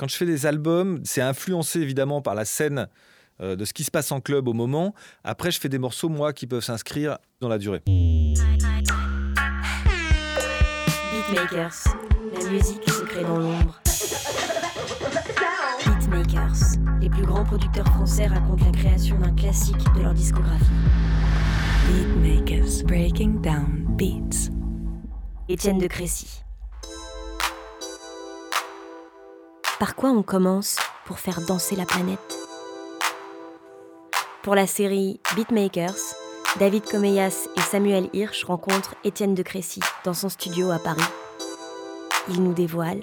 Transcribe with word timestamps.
Quand 0.00 0.08
je 0.08 0.16
fais 0.16 0.24
des 0.24 0.46
albums, 0.46 1.02
c'est 1.04 1.20
influencé 1.20 1.78
évidemment 1.78 2.22
par 2.22 2.34
la 2.34 2.46
scène 2.46 2.88
euh, 3.42 3.54
de 3.54 3.66
ce 3.66 3.74
qui 3.74 3.84
se 3.84 3.90
passe 3.90 4.10
en 4.12 4.22
club 4.22 4.48
au 4.48 4.54
moment. 4.54 4.94
Après, 5.24 5.50
je 5.50 5.60
fais 5.60 5.68
des 5.68 5.78
morceaux, 5.78 6.08
moi, 6.08 6.32
qui 6.32 6.46
peuvent 6.46 6.64
s'inscrire 6.64 7.18
dans 7.42 7.50
la 7.50 7.58
durée. 7.58 7.82
Beatmakers, 11.04 11.84
la 12.32 12.48
musique 12.48 12.88
se 12.88 13.02
crée 13.02 13.24
dans 13.24 13.40
l'ombre. 13.40 13.78
Beatmakers, 15.84 16.78
les 17.02 17.10
plus 17.10 17.26
grands 17.26 17.44
producteurs 17.44 17.88
français 17.88 18.26
racontent 18.26 18.64
la 18.64 18.72
création 18.72 19.18
d'un 19.18 19.34
classique 19.34 19.84
de 19.94 20.00
leur 20.00 20.14
discographie. 20.14 20.64
Beatmakers, 21.92 22.86
breaking 22.86 23.42
down 23.42 23.84
beats. 23.98 24.48
Étienne 25.46 25.76
de 25.76 25.88
Crécy. 25.88 26.42
Par 29.80 29.94
quoi 29.94 30.10
on 30.10 30.22
commence 30.22 30.76
pour 31.06 31.18
faire 31.18 31.40
danser 31.40 31.74
la 31.74 31.86
planète? 31.86 32.38
Pour 34.42 34.54
la 34.54 34.66
série 34.66 35.20
Beatmakers, 35.34 35.96
David 36.58 36.84
Comeyas 36.84 37.48
et 37.56 37.60
Samuel 37.62 38.10
Hirsch 38.12 38.44
rencontrent 38.44 38.94
Étienne 39.04 39.34
de 39.34 39.42
Crécy 39.42 39.80
dans 40.04 40.12
son 40.12 40.28
studio 40.28 40.70
à 40.70 40.78
Paris. 40.78 41.00
Il 42.28 42.42
nous 42.42 42.52
dévoile, 42.52 43.00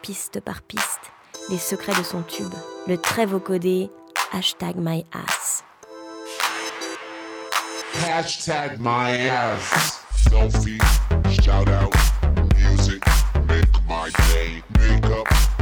piste 0.00 0.38
par 0.38 0.62
piste, 0.62 1.10
les 1.50 1.58
secrets 1.58 1.98
de 1.98 2.04
son 2.04 2.22
tube, 2.22 2.54
le 2.86 2.96
très 2.96 3.26
vocodé 3.26 3.90
Hashtag 4.32 4.76
My. 4.76 5.04
Hashtag 8.06 8.78
my 8.78 9.28
ass. 9.28 10.04
Selfie, 10.30 10.78
shout 11.42 11.68
out, 11.68 11.92
music, 12.56 13.02
make 13.48 13.72
my 13.88 14.08
day. 14.28 14.62
Homies, 15.12 15.61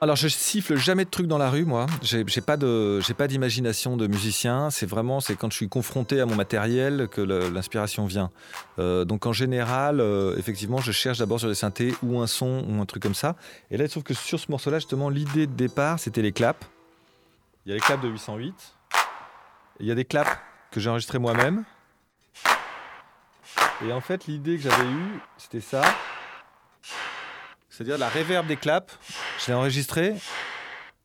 Alors 0.00 0.14
je 0.14 0.28
siffle 0.28 0.76
jamais 0.76 1.04
de 1.04 1.10
trucs 1.10 1.26
dans 1.26 1.38
la 1.38 1.50
rue, 1.50 1.64
moi. 1.64 1.86
J'ai 2.02 2.24
pas 2.40 2.56
pas 2.56 3.26
d'imagination 3.26 3.96
de 3.96 4.06
musicien. 4.06 4.70
C'est 4.70 4.86
vraiment, 4.86 5.18
c'est 5.18 5.34
quand 5.34 5.50
je 5.50 5.56
suis 5.56 5.68
confronté 5.68 6.20
à 6.20 6.26
mon 6.26 6.36
matériel 6.36 7.08
que 7.10 7.20
l'inspiration 7.20 8.06
vient. 8.06 8.30
Euh, 8.78 9.04
donc 9.04 9.26
en 9.26 9.32
général, 9.32 10.00
euh, 10.00 10.36
effectivement, 10.38 10.78
je 10.78 10.92
cherche 10.92 11.18
d'abord 11.18 11.40
sur 11.40 11.48
des 11.48 11.56
synthés 11.56 11.94
ou 12.04 12.20
un 12.20 12.28
son 12.28 12.64
ou 12.68 12.80
un 12.80 12.86
truc 12.86 13.02
comme 13.02 13.14
ça. 13.14 13.34
Et 13.72 13.76
là, 13.76 13.84
il 13.84 13.88
se 13.88 13.94
trouve 13.94 14.04
que 14.04 14.14
sur 14.14 14.38
ce 14.38 14.48
morceau-là, 14.52 14.78
justement, 14.78 15.08
l'idée 15.10 15.48
de 15.48 15.54
départ, 15.54 15.98
c'était 15.98 16.22
les 16.22 16.32
claps. 16.32 16.64
Il 17.66 17.70
y 17.70 17.72
a 17.72 17.74
les 17.74 17.80
claps 17.80 18.02
de 18.02 18.08
808. 18.08 18.54
Il 19.80 19.86
y 19.86 19.90
a 19.90 19.96
des 19.96 20.04
claps 20.04 20.30
que 20.70 20.78
j'ai 20.78 20.90
enregistrés 20.90 21.18
moi-même. 21.18 21.64
Et 23.84 23.92
en 23.92 24.00
fait, 24.00 24.26
l'idée 24.28 24.58
que 24.58 24.62
j'avais 24.62 24.88
eue, 24.88 25.20
c'était 25.38 25.60
ça. 25.60 25.82
C'est-à-dire 27.68 27.98
la 27.98 28.08
réverb 28.08 28.46
des 28.46 28.56
claps, 28.56 28.96
l'ai 29.48 29.54
enregistré 29.54 30.14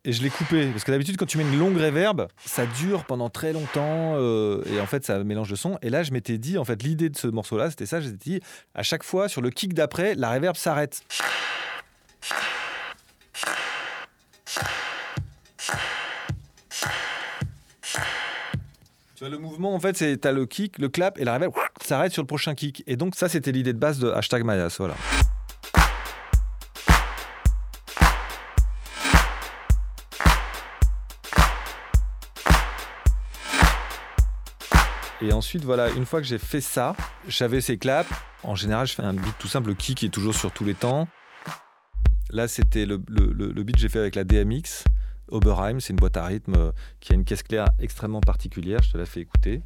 et 0.05 0.11
je 0.11 0.21
l'ai 0.21 0.29
coupé. 0.29 0.67
Parce 0.67 0.83
que 0.83 0.91
d'habitude, 0.91 1.17
quand 1.17 1.25
tu 1.25 1.37
mets 1.37 1.43
une 1.43 1.57
longue 1.57 1.77
réverb, 1.77 2.27
ça 2.45 2.65
dure 2.65 3.05
pendant 3.05 3.29
très 3.29 3.53
longtemps 3.53 4.15
euh, 4.17 4.63
et 4.65 4.79
en 4.79 4.85
fait, 4.85 5.05
ça 5.05 5.23
mélange 5.23 5.49
de 5.49 5.55
sons. 5.55 5.77
Et 5.81 5.89
là, 5.89 6.03
je 6.03 6.11
m'étais 6.11 6.37
dit, 6.37 6.57
en 6.57 6.65
fait, 6.65 6.81
l'idée 6.83 7.09
de 7.09 7.17
ce 7.17 7.27
morceau-là, 7.27 7.69
c'était 7.69 7.85
ça. 7.85 8.01
Je 8.01 8.07
m'étais 8.07 8.31
dit, 8.31 8.39
à 8.75 8.83
chaque 8.83 9.03
fois, 9.03 9.29
sur 9.29 9.41
le 9.41 9.49
kick 9.49 9.73
d'après, 9.73 10.15
la 10.15 10.29
réverb 10.29 10.55
s'arrête. 10.55 11.01
Le 19.21 19.37
mouvement, 19.37 19.73
en 19.73 19.79
fait, 19.79 19.95
c'est 19.95 20.17
t'as 20.17 20.33
le 20.33 20.45
kick, 20.45 20.79
le 20.79 20.89
clap 20.89 21.17
et 21.17 21.23
la 21.23 21.31
réverb 21.33 21.53
s'arrête 21.81 22.11
sur 22.11 22.21
le 22.21 22.27
prochain 22.27 22.55
kick. 22.55 22.83
Et 22.87 22.97
donc, 22.97 23.15
ça, 23.15 23.29
c'était 23.29 23.53
l'idée 23.53 23.71
de 23.71 23.79
base 23.79 23.97
de 23.99 24.09
hashtag 24.09 24.43
Mayas. 24.43 24.75
Voilà. 24.77 24.95
Et 35.23 35.31
ensuite, 35.31 35.63
voilà, 35.63 35.89
une 35.91 36.05
fois 36.05 36.19
que 36.19 36.27
j'ai 36.27 36.37
fait 36.37 36.59
ça, 36.59 36.97
j'avais 37.29 37.61
ces 37.61 37.77
claps. 37.77 38.11
En 38.43 38.55
général, 38.55 38.85
je 38.87 38.93
fais 38.93 39.03
un 39.03 39.13
beat 39.13 39.33
tout 39.39 39.47
simple, 39.47 39.69
le 39.69 39.73
kick 39.73 40.03
est 40.03 40.09
toujours 40.09 40.35
sur 40.35 40.51
tous 40.51 40.65
les 40.65 40.73
temps. 40.73 41.07
Là, 42.29 42.49
c'était 42.49 42.85
le, 42.85 42.97
beat 42.97 43.75
que 43.75 43.81
j'ai 43.81 43.87
fait 43.87 43.99
avec 43.99 44.15
la 44.15 44.25
DMX. 44.25 44.83
Oberheim, 45.29 45.79
c'est 45.79 45.91
une 45.91 45.97
boîte 45.97 46.17
à 46.17 46.25
rythme 46.25 46.55
euh, 46.57 46.71
qui 46.99 47.13
a 47.13 47.15
une 47.15 47.23
caisse 47.23 47.41
claire 47.41 47.67
extrêmement 47.79 48.19
particulière. 48.19 48.83
Je 48.83 48.91
te 48.91 48.97
la 48.97 49.05
fais 49.05 49.21
écouter. 49.21 49.61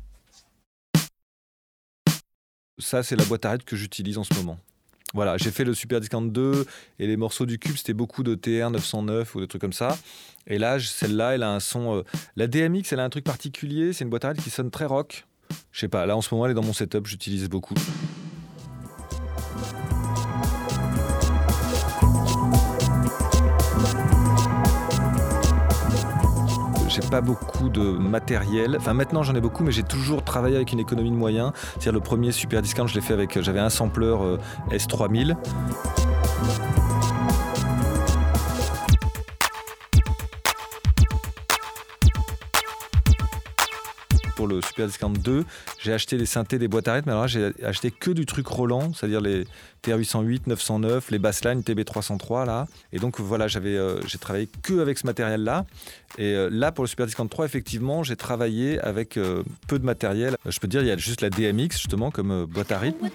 Ça, 2.77 3.01
c'est 3.01 3.15
la 3.15 3.25
boîte 3.25 3.45
à 3.45 3.51
rythme 3.53 3.65
que 3.65 3.75
j'utilise 3.75 4.19
en 4.19 4.23
ce 4.23 4.35
moment. 4.35 4.59
Voilà, 5.15 5.37
j'ai 5.37 5.49
fait 5.49 5.63
le 5.63 5.73
Super 5.73 5.99
Discount 5.99 6.21
2 6.21 6.67
et 6.99 7.07
les 7.07 7.17
morceaux 7.17 7.47
du 7.47 7.57
Cube, 7.57 7.77
c'était 7.77 7.93
beaucoup 7.93 8.21
de 8.21 8.35
TR 8.35 8.69
909 8.69 9.33
ou 9.33 9.39
des 9.39 9.47
trucs 9.47 9.61
comme 9.61 9.73
ça. 9.73 9.97
Et 10.45 10.59
là, 10.59 10.79
celle-là, 10.79 11.33
elle 11.33 11.41
a 11.41 11.51
un 11.51 11.59
son. 11.59 11.97
euh, 11.97 12.03
la 12.35 12.45
DMX, 12.45 12.91
elle 12.91 12.99
a 12.99 13.05
un 13.05 13.09
truc 13.09 13.23
particulier. 13.23 13.91
C'est 13.93 14.03
une 14.03 14.11
boîte 14.11 14.25
à 14.25 14.29
rythme 14.29 14.43
qui 14.43 14.51
sonne 14.51 14.69
très 14.69 14.85
rock. 14.85 15.26
Je 15.71 15.79
sais 15.81 15.87
pas, 15.87 16.05
là 16.05 16.17
en 16.17 16.21
ce 16.21 16.33
moment, 16.33 16.45
elle 16.45 16.51
est 16.51 16.55
dans 16.55 16.63
mon 16.63 16.73
setup, 16.73 17.05
j'utilise 17.05 17.49
beaucoup. 17.49 17.75
J'ai 26.89 27.07
pas 27.11 27.21
beaucoup 27.21 27.69
de 27.69 27.81
matériel. 27.81 28.75
Enfin, 28.79 28.93
maintenant 28.93 29.21
j'en 29.21 29.35
ai 29.35 29.41
beaucoup, 29.41 29.63
mais 29.63 29.71
j'ai 29.71 29.83
toujours 29.83 30.23
travaillé 30.23 30.55
avec 30.55 30.71
une 30.71 30.79
économie 30.79 31.11
de 31.11 31.15
moyens. 31.15 31.51
C'est-à-dire 31.73 31.93
le 31.93 31.99
premier 31.99 32.31
Super 32.31 32.63
Discount, 32.63 32.87
je 32.87 32.95
l'ai 32.95 33.01
fait 33.01 33.13
avec. 33.13 33.39
J'avais 33.39 33.59
un 33.59 33.69
sampler 33.69 34.07
euh, 34.07 34.37
S3000. 34.71 35.35
Le 44.57 44.61
Super 44.61 44.87
Discount 44.87 45.09
2, 45.11 45.45
j'ai 45.79 45.93
acheté 45.93 46.17
des 46.17 46.25
synthés, 46.25 46.57
des 46.59 46.67
boîtes 46.67 46.87
à 46.87 46.93
rythme. 46.93 47.09
Alors 47.09 47.21
là, 47.21 47.27
j'ai 47.27 47.51
acheté 47.63 47.91
que 47.91 48.11
du 48.11 48.25
truc 48.25 48.47
Roland, 48.47 48.93
c'est-à-dire 48.93 49.21
les 49.21 49.45
TR-808, 49.83 50.41
909, 50.47 51.11
les 51.11 51.19
basslines 51.19 51.61
TB303 51.61 52.45
là. 52.45 52.67
Et 52.91 52.99
donc 52.99 53.19
voilà, 53.19 53.47
j'avais, 53.47 53.77
euh, 53.77 54.01
j'ai 54.07 54.17
travaillé 54.17 54.49
que 54.63 54.79
avec 54.79 54.97
ce 54.97 55.05
matériel-là. 55.05 55.65
Et 56.17 56.33
euh, 56.33 56.49
là, 56.51 56.71
pour 56.71 56.83
le 56.83 56.87
Super 56.87 57.05
Discount 57.05 57.27
3, 57.27 57.45
effectivement, 57.45 58.03
j'ai 58.03 58.15
travaillé 58.15 58.79
avec 58.79 59.17
euh, 59.17 59.43
peu 59.67 59.79
de 59.79 59.85
matériel. 59.85 60.35
Euh, 60.45 60.51
Je 60.51 60.59
peux 60.59 60.67
te 60.67 60.71
dire, 60.71 60.81
il 60.81 60.87
y 60.87 60.91
a 60.91 60.97
juste 60.97 61.21
la 61.21 61.29
DMX 61.29 61.77
justement 61.77 62.11
comme 62.11 62.31
euh, 62.31 62.45
boîte 62.45 62.71
à 62.71 62.79
rythme. 62.79 63.09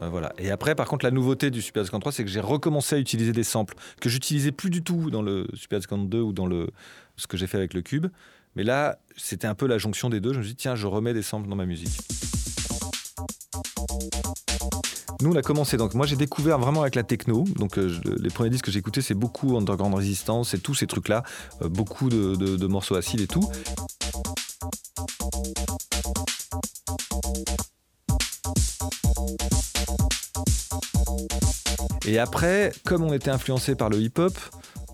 Euh, 0.00 0.08
voilà. 0.08 0.32
Et 0.38 0.50
après, 0.50 0.74
par 0.74 0.86
contre, 0.86 1.04
la 1.04 1.10
nouveauté 1.10 1.50
du 1.50 1.60
Super 1.60 1.82
Discount 1.82 1.98
3, 2.00 2.12
c'est 2.12 2.24
que 2.24 2.30
j'ai 2.30 2.40
recommencé 2.40 2.96
à 2.96 2.98
utiliser 2.98 3.32
des 3.32 3.42
samples 3.44 3.74
que 4.00 4.08
j'utilisais 4.08 4.52
plus 4.52 4.70
du 4.70 4.82
tout 4.82 5.10
dans 5.10 5.22
le 5.22 5.46
Super 5.54 5.78
Discount 5.80 5.98
2 5.98 6.20
ou 6.20 6.32
dans 6.32 6.46
le, 6.46 6.68
ce 7.16 7.26
que 7.26 7.36
j'ai 7.36 7.46
fait 7.46 7.56
avec 7.58 7.74
le 7.74 7.82
Cube. 7.82 8.06
Mais 8.58 8.64
là, 8.64 8.98
c'était 9.16 9.46
un 9.46 9.54
peu 9.54 9.68
la 9.68 9.78
jonction 9.78 10.10
des 10.10 10.18
deux. 10.18 10.32
Je 10.32 10.38
me 10.38 10.42
suis 10.42 10.54
dit, 10.54 10.56
tiens, 10.56 10.74
je 10.74 10.88
remets 10.88 11.14
des 11.14 11.22
samples 11.22 11.48
dans 11.48 11.54
ma 11.54 11.64
musique. 11.64 11.96
Nous, 15.20 15.30
on 15.30 15.36
a 15.36 15.42
commencé. 15.42 15.76
Donc, 15.76 15.94
moi, 15.94 16.06
j'ai 16.06 16.16
découvert 16.16 16.58
vraiment 16.58 16.80
avec 16.82 16.96
la 16.96 17.04
techno. 17.04 17.44
Donc, 17.54 17.78
euh, 17.78 17.96
les 18.18 18.30
premiers 18.30 18.50
disques 18.50 18.64
que 18.64 18.72
j'ai 18.72 18.80
écoutés, 18.80 19.00
c'est 19.00 19.14
beaucoup 19.14 19.56
Underground 19.56 19.94
Resistance 19.94 20.54
et 20.54 20.58
tous 20.58 20.74
ces 20.74 20.88
trucs-là. 20.88 21.22
Euh, 21.62 21.68
beaucoup 21.68 22.08
de 22.08 22.66
morceaux 22.66 22.96
acides 22.96 23.20
et 23.20 23.28
tout. 23.28 23.48
Et 32.08 32.18
après, 32.18 32.72
comme 32.84 33.04
on 33.04 33.12
était 33.12 33.30
influencé 33.30 33.76
par 33.76 33.88
le 33.88 34.00
hip-hop, 34.00 34.36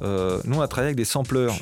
euh, 0.03 0.39
nous, 0.45 0.59
on 0.59 0.61
a 0.61 0.69
travaillé 0.69 0.89
avec 0.89 0.97
des 0.97 1.07
sampleurs. 1.07 1.55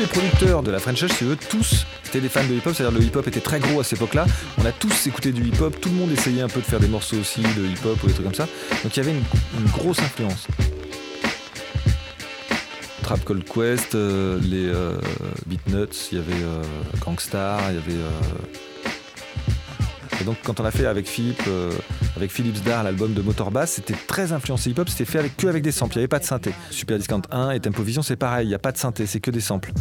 Les 0.00 0.06
producteurs 0.06 0.62
de 0.62 0.70
la 0.70 0.78
French 0.78 1.00
Touch, 1.00 1.10
si 1.12 1.18
tu 1.18 1.24
veux, 1.24 1.36
tous 1.36 1.84
étaient 2.06 2.20
des 2.20 2.30
fans 2.30 2.46
de 2.46 2.54
hip-hop, 2.54 2.74
c'est-à-dire 2.74 2.98
le 2.98 3.04
hip-hop 3.04 3.26
était 3.28 3.40
très 3.40 3.60
gros 3.60 3.80
à 3.80 3.84
cette 3.84 3.98
époque-là. 3.98 4.24
On 4.58 4.64
a 4.64 4.72
tous 4.72 5.06
écouté 5.06 5.30
du 5.30 5.46
hip-hop, 5.46 5.78
tout 5.78 5.90
le 5.90 5.96
monde 5.96 6.10
essayait 6.10 6.40
un 6.40 6.48
peu 6.48 6.60
de 6.60 6.64
faire 6.64 6.80
des 6.80 6.88
morceaux 6.88 7.18
aussi 7.18 7.42
de 7.42 7.66
hip-hop 7.66 8.02
ou 8.02 8.06
des 8.06 8.14
trucs 8.14 8.24
comme 8.24 8.34
ça. 8.34 8.48
Donc 8.82 8.96
il 8.96 8.96
y 8.96 9.00
avait 9.00 9.10
une, 9.10 9.22
une 9.58 9.70
grosse 9.70 9.98
influence. 9.98 10.46
Trap 13.02 13.24
Cold 13.24 13.44
Quest, 13.44 13.94
euh, 13.94 14.40
les 14.42 14.68
euh, 14.68 14.96
Beatnuts, 15.46 16.08
il 16.12 16.18
y 16.18 16.20
avait 16.20 16.44
euh, 16.44 16.62
Gangstar, 17.04 17.60
il 17.70 17.74
y 17.74 17.78
avait. 17.78 18.00
Et 20.20 20.24
donc 20.24 20.36
quand 20.44 20.60
on 20.60 20.64
a 20.64 20.70
fait 20.70 20.86
avec 20.86 21.06
Philippe, 21.06 21.42
euh, 21.48 21.72
avec 22.16 22.30
Philips 22.30 22.62
Dar 22.62 22.84
l'album 22.84 23.14
de 23.14 23.22
Motorbass, 23.22 23.72
c'était 23.72 23.94
très 24.06 24.32
influencé 24.32 24.70
hip-hop, 24.70 24.88
c'était 24.88 25.06
fait 25.06 25.18
avec 25.18 25.36
que 25.36 25.46
avec 25.46 25.62
des 25.62 25.72
samples, 25.72 25.94
il 25.94 25.98
n'y 25.98 26.02
avait 26.02 26.08
pas 26.08 26.18
de 26.18 26.24
synthé. 26.24 26.52
Super 26.70 26.98
Discount 26.98 27.22
1 27.30 27.52
et 27.52 27.60
Tempo 27.60 27.82
Vision, 27.82 28.02
c'est 28.02 28.16
pareil, 28.16 28.46
il 28.46 28.48
n'y 28.48 28.54
a 28.54 28.58
pas 28.58 28.72
de 28.72 28.78
synthé, 28.78 29.06
c'est 29.06 29.20
que 29.20 29.30
des 29.30 29.40
samples. 29.40 29.72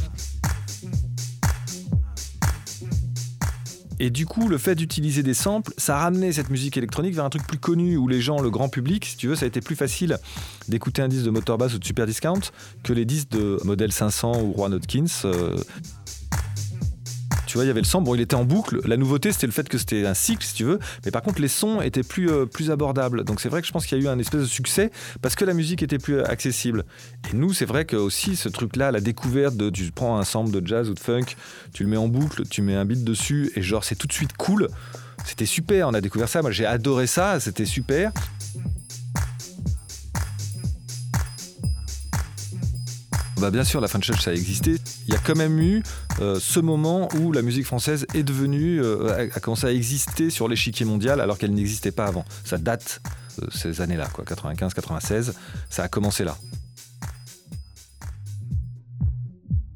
Et 4.02 4.10
du 4.10 4.26
coup, 4.26 4.48
le 4.48 4.58
fait 4.58 4.76
d'utiliser 4.76 5.24
des 5.24 5.34
samples, 5.34 5.74
ça 5.78 5.98
a 5.98 6.04
ramené 6.04 6.32
cette 6.32 6.50
musique 6.50 6.78
électronique 6.78 7.14
vers 7.14 7.26
un 7.26 7.30
truc 7.30 7.46
plus 7.46 7.58
connu 7.58 7.98
où 7.98 8.08
les 8.08 8.22
gens, 8.22 8.40
le 8.40 8.50
grand 8.50 8.70
public, 8.70 9.04
si 9.04 9.18
tu 9.18 9.28
veux, 9.28 9.36
ça 9.36 9.44
a 9.44 9.48
été 9.48 9.60
plus 9.60 9.76
facile 9.76 10.18
d'écouter 10.70 11.02
un 11.02 11.10
disque 11.10 11.26
de 11.26 11.32
Motorbass 11.32 11.74
ou 11.74 11.80
de 11.80 11.86
Super 11.86 12.06
Discount 12.06 12.40
que 12.84 12.94
les 12.94 13.04
disques 13.04 13.32
de 13.32 13.60
Model 13.66 13.92
500 13.92 14.42
ou 14.42 14.54
Juan 14.56 14.74
Hodgkins. 14.74 15.06
euh, 15.26 15.58
tu 17.50 17.58
vois, 17.58 17.66
il 17.66 17.68
y 17.68 17.72
avait 17.72 17.82
le 17.82 17.86
son, 17.86 18.04
bon, 18.04 18.14
il 18.14 18.22
était 18.22 18.36
en 18.36 18.46
boucle. 18.46 18.80
La 18.86 18.96
nouveauté, 18.96 19.32
c'était 19.32 19.48
le 19.48 19.52
fait 19.52 19.68
que 19.68 19.80
c'était 19.80 20.06
un 20.06 20.14
cycle, 20.14 20.46
si 20.46 20.54
tu 20.54 20.66
veux. 20.66 20.78
Mais 21.04 21.10
par 21.10 21.24
contre, 21.24 21.42
les 21.42 21.48
sons 21.48 21.82
étaient 21.82 22.04
plus, 22.04 22.30
euh, 22.30 22.46
plus 22.46 22.70
abordables. 22.70 23.24
Donc 23.24 23.42
c'est 23.42 23.50
vrai 23.50 23.62
que 23.62 23.68
je 23.68 23.72
pense 23.72 23.88
qu'il 23.88 23.98
y 23.98 24.02
a 24.02 24.04
eu 24.04 24.08
un 24.08 24.20
espèce 24.20 24.42
de 24.42 24.46
succès 24.46 24.92
parce 25.24 25.36
que 25.36 25.46
la 25.46 25.56
musique 25.56 25.82
était 25.82 25.98
plus 25.98 26.22
accessible. 26.22 26.86
Et 27.32 27.36
nous, 27.36 27.52
c'est 27.52 27.66
vrai 27.66 27.86
que 27.86 27.96
aussi 27.96 28.36
ce 28.36 28.50
truc-là, 28.50 28.92
la 28.92 29.02
découverte 29.02 29.58
de, 29.58 29.72
tu 29.72 29.92
prends 29.92 30.20
un 30.20 30.26
sample 30.26 30.52
de 30.52 30.66
jazz 30.66 30.92
ou 30.92 30.94
de 30.94 31.00
funk, 31.00 31.36
tu 31.74 31.84
le 31.84 31.90
mets 31.90 31.98
en 31.98 32.08
boucle, 32.08 32.44
tu 32.48 32.62
mets 32.62 32.76
un 32.76 32.86
beat 32.86 33.04
dessus 33.04 33.52
et 33.56 33.64
genre 33.64 33.84
c'est 33.84 33.96
tout 33.96 34.06
de 34.06 34.14
suite 34.14 34.38
cool. 34.38 34.68
C'était 35.26 35.48
super, 35.48 35.88
on 35.88 35.96
a 35.96 36.02
découvert 36.02 36.30
ça. 36.30 36.44
Moi, 36.44 36.52
j'ai 36.52 36.68
adoré 36.68 37.08
ça, 37.08 37.40
c'était 37.40 37.66
super. 37.66 38.12
Bah 43.40 43.52
bien 43.52 43.64
sûr, 43.64 43.80
la 43.80 43.88
church 43.88 44.22
ça 44.22 44.32
a 44.32 44.34
existé. 44.34 44.76
Il 45.08 45.14
y 45.14 45.16
a 45.16 45.20
quand 45.20 45.36
même 45.36 45.60
eu 45.60 45.82
euh, 46.20 46.38
ce 46.42 46.60
moment 46.60 47.08
où 47.16 47.32
la 47.32 47.42
musique 47.42 47.66
française 47.66 48.06
est 48.14 48.24
devenue, 48.24 48.82
euh, 48.82 49.30
a, 49.34 49.40
commencé 49.40 49.66
à 49.66 49.72
exister 49.72 50.30
sur 50.30 50.50
l'échiquier 50.50 50.86
mondial 50.86 51.22
alors 51.22 51.38
qu'elle 51.38 51.54
n'existait 51.54 51.94
pas 51.94 52.06
avant. 52.06 52.26
Ça 52.44 52.58
date 52.58 53.02
euh, 53.42 53.48
ces 53.50 53.80
années-là, 53.80 54.10
quoi, 54.12 54.26
95, 54.26 54.74
96. 54.74 55.36
Ça 55.70 55.84
a 55.84 55.88
commencé 55.88 56.26
là. 56.26 56.36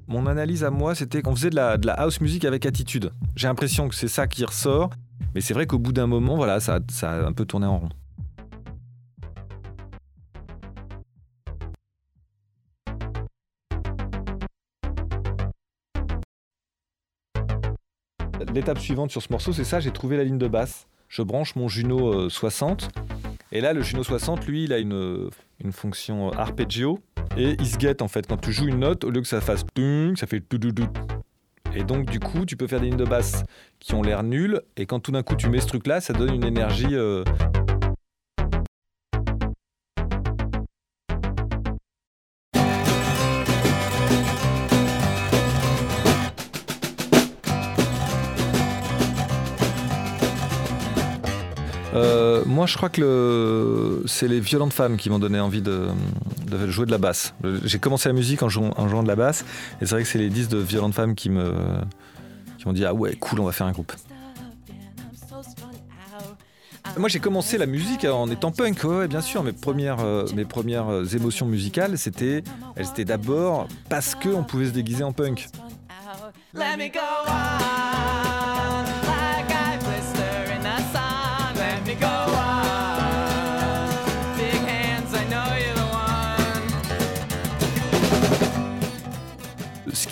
Mon 0.08 0.28
analyse 0.28 0.66
à 0.66 0.70
moi, 0.70 0.94
c'était 0.94 1.22
qu'on 1.22 1.36
faisait 1.36 1.50
de 1.50 1.56
la, 1.56 1.78
de 1.78 1.88
la 1.88 1.94
house 1.94 2.20
music 2.20 2.44
avec 2.44 2.66
attitude. 2.66 3.12
J'ai 3.38 3.48
l'impression 3.48 3.88
que 3.88 3.96
c'est 3.96 4.10
ça 4.10 4.28
qui 4.28 4.44
ressort, 4.44 4.90
mais 5.36 5.40
c'est 5.40 5.54
vrai 5.54 5.68
qu'au 5.68 5.80
bout 5.80 5.94
d'un 5.94 6.08
moment, 6.08 6.36
voilà, 6.36 6.60
ça, 6.60 6.80
ça 6.92 7.12
a 7.12 7.26
un 7.26 7.32
peu 7.32 7.46
tourné 7.46 7.66
en 7.66 7.80
rond. 7.80 7.90
L'étape 18.54 18.78
suivante 18.78 19.10
sur 19.10 19.22
ce 19.22 19.30
morceau, 19.32 19.52
c'est 19.52 19.64
ça, 19.64 19.80
j'ai 19.80 19.90
trouvé 19.90 20.16
la 20.16 20.24
ligne 20.24 20.38
de 20.38 20.48
basse. 20.48 20.86
Je 21.10 21.24
branche 21.24 21.56
mon 21.56 21.68
Juno 21.68 22.14
euh, 22.14 22.30
60. 22.30 22.90
Et 23.52 23.62
là, 23.62 23.74
le 23.74 23.82
Juno 23.82 24.04
60, 24.04 24.46
lui, 24.46 24.66
il 24.66 24.74
a 24.74 24.78
une, 24.78 25.30
une 25.64 25.72
fonction 25.72 26.30
euh, 26.30 26.36
arpeggio. 26.38 27.00
Et 27.36 27.56
il 27.60 27.66
se 27.66 27.78
guette, 27.78 28.04
en 28.04 28.08
fait. 28.08 28.28
Quand 28.28 28.38
tu 28.38 28.52
joues 28.52 28.68
une 28.68 28.80
note, 28.80 29.04
au 29.06 29.10
lieu 29.10 29.22
que 29.22 29.28
ça 29.28 29.42
fasse 29.42 29.64
tung, 29.74 30.16
ça 30.18 30.28
fait 30.28 30.40
tout-dou-dou. 30.40 30.88
Et 31.76 31.84
donc, 31.84 32.10
du 32.12 32.20
coup, 32.20 32.46
tu 32.46 32.56
peux 32.56 32.68
faire 32.68 32.80
des 32.80 32.88
lignes 32.88 32.98
de 32.98 33.06
basse 33.06 33.44
qui 33.80 33.96
ont 33.96 34.04
l'air 34.04 34.22
nulles. 34.22 34.62
Et 34.78 34.86
quand 34.86 35.00
tout 35.00 35.12
d'un 35.12 35.24
coup, 35.24 35.36
tu 35.36 35.50
mets 35.50 35.60
ce 35.60 35.68
truc-là, 35.68 36.00
ça 36.00 36.14
donne 36.14 36.34
une 36.36 36.46
énergie. 36.46 36.94
euh, 36.94 37.24
moi, 52.54 52.66
je 52.68 52.78
crois 52.78 52.90
que 52.90 54.04
c'est 54.06 54.28
les 54.28 54.40
violentes 54.40 54.74
femmes 54.74 54.98
qui 54.98 55.10
m'ont 55.10 55.20
donné 55.20 55.40
envie 55.40 55.62
de, 55.62 55.88
jouer 56.68 56.86
de 56.86 56.92
la 56.92 56.98
basse. 56.98 57.34
J'ai 57.66 57.80
commencé 57.80 58.08
la 58.08 58.14
musique 58.14 58.44
en 58.44 58.50
jouant, 58.50 59.04
de 59.04 59.08
la 59.08 59.16
basse, 59.16 59.44
et 59.82 59.86
c'est 59.86 59.96
vrai 59.96 60.04
que 60.04 60.08
c'est 60.08 60.20
les 60.20 60.30
disques 60.30 60.52
de 60.52 60.60
violentes 60.60 60.94
femmes 60.94 61.16
qui 61.16 61.30
me 61.30 61.54
qui 62.58 62.68
m'ont 62.68 62.74
dit 62.74 62.86
ah 62.86 62.94
ouais 62.94 63.16
cool, 63.16 63.42
on 63.42 63.46
va 63.46 63.52
faire 63.52 63.68
un 63.68 63.72
groupe. 63.72 63.92
Moi, 66.98 67.10
j'ai 67.10 67.20
commencé 67.20 67.58
la 67.58 67.66
musique 67.66 68.06
en 68.06 68.30
étant 68.30 68.52
punk, 68.52 68.84
ouais, 68.84 69.08
bien 69.08 69.22
sûr. 69.22 69.42
Mes 69.42 69.54
premières, 69.54 70.02
euh, 70.02 70.28
mes 70.36 70.46
premières 70.46 70.90
euh, 70.90 71.06
émotions 71.06 71.48
musicales, 71.48 71.98
c'était, 71.98 72.44
elles 72.76 72.88
étaient 72.88 73.06
d'abord 73.06 73.68
parce 73.90 74.14
que 74.14 74.30
on 74.30 74.44
pouvait 74.44 74.68
se 74.68 74.72
déguiser 74.72 75.04
en 75.04 75.12
punk. 75.12 75.48
Let 76.54 76.78
me 76.78 76.90
go 76.90 77.83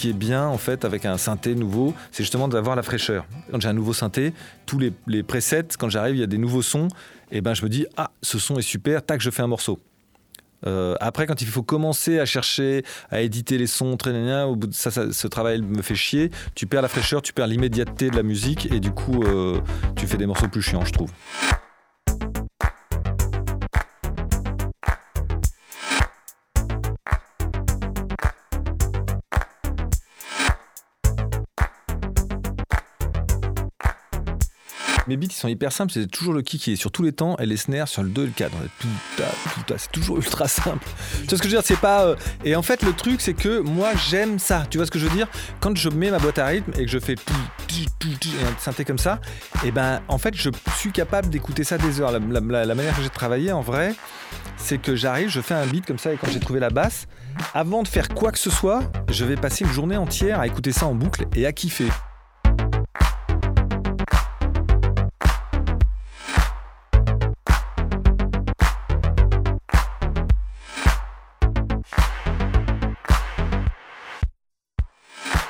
qui 0.01 0.09
est 0.09 0.13
bien 0.13 0.48
en 0.48 0.57
fait 0.57 0.83
avec 0.83 1.06
un 1.06 1.19
synthé 1.19 1.53
nouveau, 1.53 1.94
c'est 2.12 2.24
justement 2.24 2.48
d'avoir 2.48 2.75
la 2.75 2.81
fraîcheur. 2.81 3.27
Quand 3.51 3.62
j'ai 3.62 3.68
un 3.69 3.74
nouveau 3.74 3.94
synthé, 3.94 4.33
tous 4.65 4.80
les, 4.80 5.21
presets, 5.21 5.68
quand 5.77 5.89
j'arrive, 5.89 6.15
il 6.15 6.19
y 6.21 6.24
a 6.24 6.27
des 6.27 6.39
nouveaux 6.39 6.63
sons, 6.63 6.88
et 7.31 7.39
ben 7.42 7.53
je 7.53 7.63
me 7.63 7.69
dis 7.69 7.86
ah 7.98 8.09
ce 8.24 8.39
son 8.39 8.57
est 8.57 8.63
super, 8.63 9.06
tac 9.06 9.21
je 9.21 9.30
fais 9.30 9.44
un 9.44 9.48
morceau. 9.48 9.77
Euh, 10.65 10.95
après, 11.00 11.27
quand 11.27 11.42
il 11.42 11.48
faut 11.48 11.62
commencer 11.63 12.19
à 12.19 12.25
chercher, 12.25 12.83
à 13.12 13.21
éditer 13.21 13.59
les 13.59 13.68
sons, 13.68 13.95
très 13.95 14.12
au 14.44 14.56
bout 14.56 14.68
de 14.68 14.74
ça, 14.74 14.89
ça- 14.92 15.12
ce 15.12 15.27
travail 15.27 15.62
me 15.62 15.81
fait 15.81 15.95
chier. 15.95 16.30
Tu 16.56 16.65
perds 16.68 16.83
la 16.83 16.88
fraîcheur, 16.88 17.21
tu 17.21 17.33
perds 17.33 17.47
l'immédiateté 17.47 18.09
de 18.09 18.15
la 18.15 18.24
musique, 18.24 18.71
et 18.71 18.80
du 18.80 18.92
coup, 18.92 19.24
euh, 19.24 19.59
tu 19.95 20.06
fais 20.07 20.18
des 20.18 20.27
morceaux 20.27 20.47
plus 20.47 20.62
chiants, 20.62 20.86
je 20.86 20.92
trouve. 20.94 21.12
Mes 35.11 35.17
beats 35.17 35.27
ils 35.29 35.33
sont 35.33 35.49
hyper 35.49 35.73
simples, 35.73 35.91
c'est 35.91 36.07
toujours 36.09 36.31
le 36.31 36.41
kick 36.41 36.61
qui 36.61 36.71
est 36.71 36.75
sur 36.77 36.89
tous 36.89 37.03
les 37.03 37.11
temps 37.11 37.35
et 37.37 37.45
les 37.45 37.57
snares 37.57 37.89
sur 37.89 38.01
le 38.01 38.07
2 38.07 38.23
et 38.23 38.25
le 38.27 38.31
4. 38.31 38.49
Putain, 38.79 39.29
putain, 39.55 39.75
c'est 39.77 39.91
toujours 39.91 40.15
ultra 40.15 40.47
simple. 40.47 40.87
Tu 41.23 41.25
vois 41.27 41.37
ce 41.37 41.41
que 41.43 41.49
je 41.49 41.55
veux 41.55 41.61
dire 41.61 41.65
C'est 41.65 41.75
pas. 41.79 42.05
euh, 42.05 42.15
Et 42.45 42.55
en 42.55 42.61
fait, 42.61 42.81
le 42.81 42.93
truc, 42.93 43.19
c'est 43.19 43.33
que 43.33 43.59
moi, 43.59 43.89
j'aime 44.09 44.39
ça. 44.39 44.63
Tu 44.69 44.77
vois 44.77 44.85
ce 44.85 44.91
que 44.91 44.99
je 44.99 45.07
veux 45.07 45.13
dire? 45.13 45.27
Quand 45.59 45.75
je 45.77 45.89
mets 45.89 46.11
ma 46.11 46.17
boîte 46.19 46.39
à 46.39 46.45
rythme 46.45 46.71
et 46.79 46.85
que 46.85 46.91
je 46.91 46.97
fais 46.99 47.15
un 47.15 48.57
synthé 48.59 48.85
comme 48.85 48.97
ça, 48.97 49.19
et 49.65 49.71
ben, 49.71 50.01
en 50.07 50.17
fait, 50.17 50.33
je 50.33 50.49
suis 50.77 50.93
capable 50.93 51.29
d'écouter 51.29 51.65
ça 51.65 51.77
des 51.77 51.99
heures. 51.99 52.11
La- 52.13 52.65
la 52.65 52.75
manière 52.75 52.95
que 52.95 53.03
j'ai 53.03 53.09
travaillé, 53.09 53.51
en 53.51 53.61
vrai, 53.61 53.93
c'est 54.55 54.77
que 54.77 54.95
j'arrive, 54.95 55.27
je 55.29 55.41
fais 55.41 55.55
un 55.55 55.65
beat 55.65 55.85
comme 55.85 55.97
ça 55.99 56.13
et 56.13 56.17
quand 56.17 56.29
j'ai 56.31 56.39
trouvé 56.39 56.61
la 56.61 56.69
basse, 56.69 57.07
avant 57.53 57.83
de 57.83 57.87
faire 57.89 58.07
quoi 58.07 58.31
que 58.31 58.39
ce 58.39 58.49
soit, 58.49 58.83
je 59.09 59.25
vais 59.25 59.35
passer 59.35 59.65
une 59.65 59.71
journée 59.73 59.97
entière 59.97 60.39
à 60.39 60.47
écouter 60.47 60.71
ça 60.71 60.85
en 60.87 60.95
boucle 60.95 61.25
et 61.35 61.45
à 61.45 61.51
kiffer. 61.51 61.89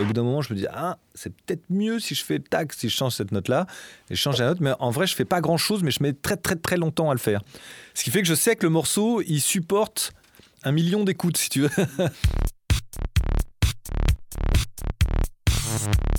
Au 0.02 0.06
bout 0.06 0.14
d'un 0.14 0.24
moment, 0.24 0.42
je 0.42 0.52
me 0.52 0.58
dis, 0.58 0.66
ah, 0.72 0.98
c'est 1.14 1.30
peut-être 1.30 1.62
mieux 1.70 2.00
si 2.00 2.16
je 2.16 2.26
fais 2.26 2.40
tac, 2.40 2.74
si 2.74 2.90
je 2.90 2.96
change 2.96 3.14
cette 3.14 3.32
note-là, 3.32 3.68
et 4.10 4.16
je 4.16 4.20
change 4.20 4.40
la 4.40 4.48
note, 4.48 4.60
mais 4.60 4.72
en 4.80 4.90
vrai, 4.90 5.06
je 5.06 5.14
fais 5.14 5.26
pas 5.26 5.42
grand-chose, 5.42 5.84
mais 5.84 5.92
je 5.92 6.02
mets 6.02 6.14
très 6.14 6.38
très 6.38 6.56
très 6.56 6.78
longtemps 6.78 7.12
à 7.12 7.14
le 7.14 7.20
faire. 7.20 7.42
Ce 7.94 8.04
qui 8.04 8.10
fait 8.10 8.24
que 8.24 8.28
je 8.28 8.34
sais 8.34 8.56
que 8.56 8.64
le 8.64 8.72
morceau, 8.72 9.22
il 9.22 9.42
supporte 9.42 10.14
un 10.64 10.72
million 10.72 11.04
d'écoutes, 11.04 11.38
si 11.38 11.50
tu 11.50 11.62
veux. 11.62 11.70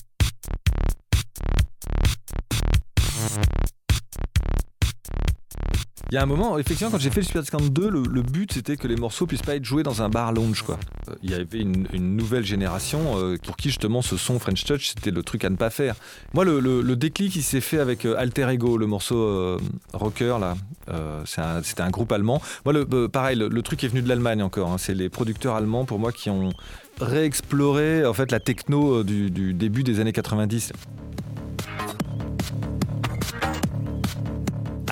Il 6.12 6.16
y 6.16 6.18
a 6.18 6.22
un 6.22 6.26
moment, 6.26 6.58
effectivement, 6.58 6.90
quand 6.90 7.00
j'ai 7.00 7.08
fait 7.08 7.20
le 7.20 7.26
Super 7.26 7.40
Discount 7.40 7.70
2, 7.70 7.88
le, 7.88 8.20
but 8.20 8.52
c'était 8.52 8.76
que 8.76 8.86
les 8.86 8.96
morceaux 8.96 9.26
puissent 9.26 9.40
pas 9.40 9.56
être 9.56 9.64
joués 9.64 9.82
dans 9.82 10.02
un 10.02 10.10
bar 10.10 10.34
lounge. 10.34 10.60
Quoi. 10.60 10.78
Euh, 11.08 11.14
Il 11.22 11.30
y 11.30 11.34
avait 11.34 11.58
une, 11.58 11.86
nouvelle 11.94 12.44
génération 12.44 13.16
euh, 13.16 13.38
pour 13.42 13.56
qui 13.56 13.68
justement 13.68 14.02
ce 14.02 14.18
son 14.18 14.38
French 14.38 14.62
Touch 14.64 14.88
c'était 14.88 15.10
le 15.10 15.22
truc 15.22 15.42
à 15.46 15.48
ne 15.48 15.56
pas 15.56 15.70
faire. 15.70 15.94
Moi, 16.34 16.44
le, 16.44 16.96
déclic 16.96 17.34
il 17.34 17.42
s'est 17.42 17.62
fait 17.62 17.78
avec 17.78 18.04
euh, 18.04 18.14
Alter 18.18 18.50
Ego, 18.50 18.76
le 18.76 18.86
morceau 18.86 19.58
rocker 19.94 20.36
là. 20.38 20.54
C'était 21.24 21.80
un, 21.80 21.88
groupe 21.88 22.12
allemand. 22.12 22.42
Moi, 22.66 22.74
le, 22.74 23.08
pareil, 23.08 23.38
le, 23.38 23.62
truc 23.62 23.82
est 23.82 23.88
venu 23.88 24.02
de 24.02 24.08
l'Allemagne 24.10 24.42
encore. 24.42 24.70
hein. 24.70 24.76
C'est 24.76 24.92
les 24.92 25.08
producteurs 25.08 25.54
allemands 25.54 25.86
pour 25.86 25.98
moi 25.98 26.12
qui 26.12 26.28
ont 26.28 26.50
réexploré 27.00 28.04
en 28.04 28.12
fait 28.12 28.30
la 28.32 28.38
techno 28.38 29.02
du 29.02 29.54
début 29.54 29.82
des 29.82 29.98
années 29.98 30.12
90. 30.12 30.74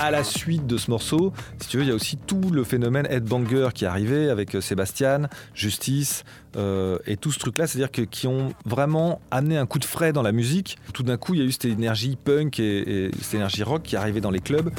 À 0.00 0.10
la 0.10 0.24
suite 0.24 0.66
de 0.66 0.78
ce 0.78 0.90
morceau, 0.90 1.32
si 1.60 1.68
tu 1.68 1.76
veux, 1.76 1.82
il 1.82 1.88
y 1.88 1.92
a 1.92 1.94
aussi 1.94 2.16
tout 2.16 2.40
le 2.50 2.64
phénomène 2.64 3.06
headbanger 3.10 3.68
qui 3.74 3.84
est 3.84 3.88
arrivé 3.88 4.30
avec 4.30 4.54
euh, 4.54 4.60
Sébastien, 4.62 5.28
Justice 5.54 6.24
euh, 6.56 6.98
et 7.06 7.18
tout 7.18 7.30
ce 7.30 7.38
truc-là, 7.38 7.66
c'est-à-dire 7.66 7.90
que 7.90 8.02
qui 8.02 8.26
ont 8.26 8.54
vraiment 8.64 9.20
amené 9.30 9.58
un 9.58 9.66
coup 9.66 9.78
de 9.78 9.84
frais 9.84 10.12
dans 10.14 10.22
la 10.22 10.32
musique. 10.32 10.78
Tout 10.94 11.02
d'un 11.02 11.18
coup, 11.18 11.34
il 11.34 11.40
y 11.40 11.42
a 11.42 11.46
eu 11.46 11.52
cette 11.52 11.66
énergie 11.66 12.16
punk 12.16 12.58
et, 12.58 13.06
et 13.06 13.10
cette 13.20 13.34
énergie 13.34 13.62
rock 13.62 13.82
qui 13.82 13.96
arrivait 13.96 14.22
dans 14.22 14.30
les 14.30 14.40
clubs. 14.40 14.70